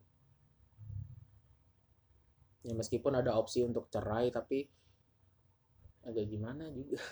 ya 2.69 2.75
meskipun 2.77 3.17
ada 3.17 3.33
opsi 3.41 3.65
untuk 3.65 3.89
cerai 3.89 4.29
tapi 4.29 4.69
agak 6.05 6.29
gimana 6.29 6.69
juga. 6.69 7.01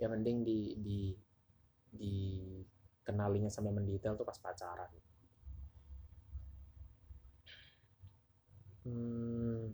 Ya 0.00 0.10
mending 0.10 0.42
di 0.42 0.74
di 0.82 1.14
di 1.94 2.14
kenalinya 3.06 3.46
sampai 3.46 3.70
mendetail 3.70 4.18
tuh 4.18 4.26
pas 4.26 4.34
pacaran. 4.34 4.90
Hmm, 8.82 9.70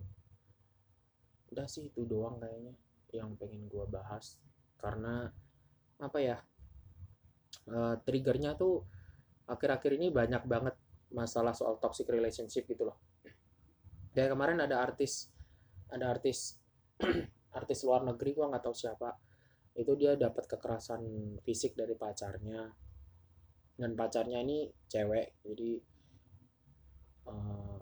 udah 1.49 1.65
sih 1.65 1.89
itu 1.89 2.05
doang 2.05 2.37
kayaknya 2.37 2.77
yang 3.17 3.33
pengen 3.41 3.73
gue 3.73 3.89
bahas. 3.89 4.37
Karena 4.77 5.33
apa 5.97 6.19
ya 6.21 6.37
uh, 7.73 7.97
triggernya 8.05 8.53
tuh 8.53 8.85
akhir-akhir 9.49 9.97
ini 9.97 10.13
banyak 10.13 10.45
banget 10.45 10.77
masalah 11.09 11.57
soal 11.57 11.81
toxic 11.81 12.05
relationship 12.13 12.69
gitu 12.69 12.85
loh 12.85 13.08
dari 14.13 14.29
kemarin 14.29 14.65
ada 14.65 14.81
artis 14.81 15.29
ada 15.89 16.13
artis 16.13 16.61
artis 17.59 17.79
luar 17.85 18.05
negeri 18.05 18.31
gua 18.37 18.53
nggak 18.53 18.65
tahu 18.65 18.77
siapa. 18.77 19.11
Itu 19.79 19.95
dia 19.95 20.19
dapat 20.19 20.51
kekerasan 20.51 21.03
fisik 21.43 21.79
dari 21.79 21.95
pacarnya. 21.95 22.67
Dan 23.79 23.95
pacarnya 23.95 24.43
ini 24.43 24.67
cewek 24.91 25.39
jadi 25.47 25.71
uh, 27.31 27.79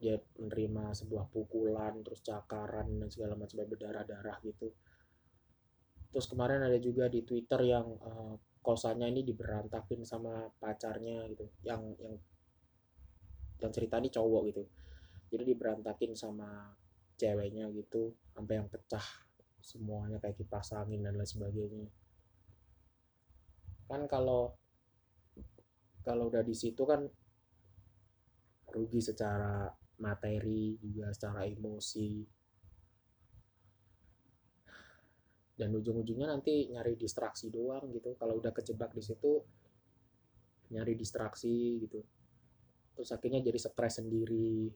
dia 0.00 0.16
menerima 0.40 0.96
sebuah 0.96 1.28
pukulan 1.28 2.00
terus 2.00 2.24
cakaran 2.24 2.88
dan 2.98 3.08
segala 3.12 3.36
macam 3.36 3.62
berdarah-darah 3.68 4.40
gitu. 4.42 4.72
Terus 6.10 6.26
kemarin 6.26 6.66
ada 6.66 6.80
juga 6.82 7.06
di 7.06 7.22
Twitter 7.22 7.60
yang 7.70 7.86
uh, 7.86 8.34
kosannya 8.64 9.06
ini 9.12 9.22
diberantakin 9.22 10.02
sama 10.02 10.48
pacarnya 10.58 11.28
gitu. 11.30 11.46
Yang 11.62 12.00
yang 12.02 12.16
yang 13.60 13.72
cerita 13.72 14.00
ini 14.00 14.08
cowok 14.08 14.42
gitu. 14.50 14.62
Jadi 15.30 15.42
diberantakin 15.54 16.12
sama 16.16 16.74
ceweknya 17.14 17.68
gitu 17.76 18.16
sampai 18.32 18.58
yang 18.58 18.68
pecah 18.72 19.04
semuanya 19.60 20.16
kayak 20.18 20.40
kipas 20.40 20.72
angin 20.72 21.04
dan 21.04 21.14
lain 21.14 21.28
sebagainya. 21.28 21.88
Kan 23.86 24.08
kalau 24.08 24.56
kalau 26.00 26.32
udah 26.32 26.40
di 26.40 26.56
situ 26.56 26.82
kan 26.88 27.04
rugi 28.72 29.04
secara 29.04 29.68
materi 30.00 30.80
juga 30.80 31.12
secara 31.12 31.44
emosi. 31.44 32.24
Dan 35.60 35.76
ujung-ujungnya 35.76 36.24
nanti 36.24 36.72
nyari 36.72 36.96
distraksi 36.96 37.52
doang 37.52 37.92
gitu. 37.92 38.16
Kalau 38.16 38.40
udah 38.40 38.48
kejebak 38.48 38.96
di 38.96 39.04
situ 39.04 39.44
nyari 40.72 40.96
distraksi 40.96 41.84
gitu 41.84 42.00
terus 43.00 43.16
akhirnya 43.16 43.40
jadi 43.40 43.56
stres 43.56 43.96
sendiri. 43.96 44.68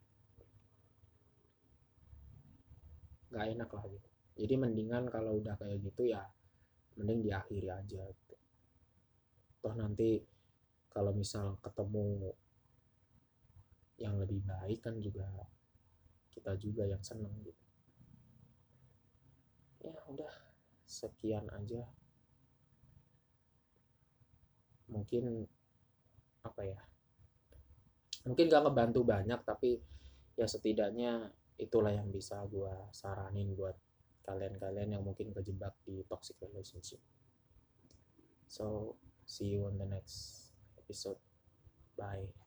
Nggak 3.29 3.47
enak 3.53 3.69
lah 3.69 3.85
gitu. 3.93 4.09
Jadi 4.41 4.55
mendingan 4.57 5.13
kalau 5.13 5.37
udah 5.37 5.61
kayak 5.61 5.85
gitu 5.85 6.09
ya 6.09 6.25
mending 6.97 7.21
diakhiri 7.21 7.69
aja 7.69 8.01
gitu. 8.01 8.35
toh 9.61 9.77
nanti 9.77 10.25
kalau 10.89 11.13
misal 11.13 11.61
ketemu 11.61 12.33
yang 14.01 14.17
lebih 14.17 14.41
baik 14.41 14.81
kan 14.81 14.97
juga 15.05 15.29
kita 16.33 16.57
juga 16.57 16.89
yang 16.89 17.05
seneng 17.05 17.37
gitu. 17.45 17.65
Ya 19.85 20.01
udah 20.09 20.33
sekian 20.89 21.45
aja. 21.53 21.85
Mungkin 24.89 25.45
apa 26.41 26.63
ya 26.65 26.81
mungkin 28.25 28.49
gak 28.49 28.65
ngebantu 28.65 29.01
banyak 29.05 29.41
tapi 29.45 29.81
ya 30.35 30.49
setidaknya 30.49 31.31
itulah 31.61 31.95
yang 31.95 32.11
bisa 32.11 32.43
gue 32.51 32.73
saranin 32.91 33.55
buat 33.55 33.77
kalian-kalian 34.25 34.99
yang 34.99 35.05
mungkin 35.05 35.31
kejebak 35.31 35.77
di 35.85 36.03
toxic 36.09 36.41
relationship. 36.41 36.99
So 38.49 38.97
see 39.29 39.53
you 39.53 39.69
on 39.69 39.77
the 39.77 39.87
next 39.87 40.51
episode. 40.81 41.21
Bye 41.95 42.44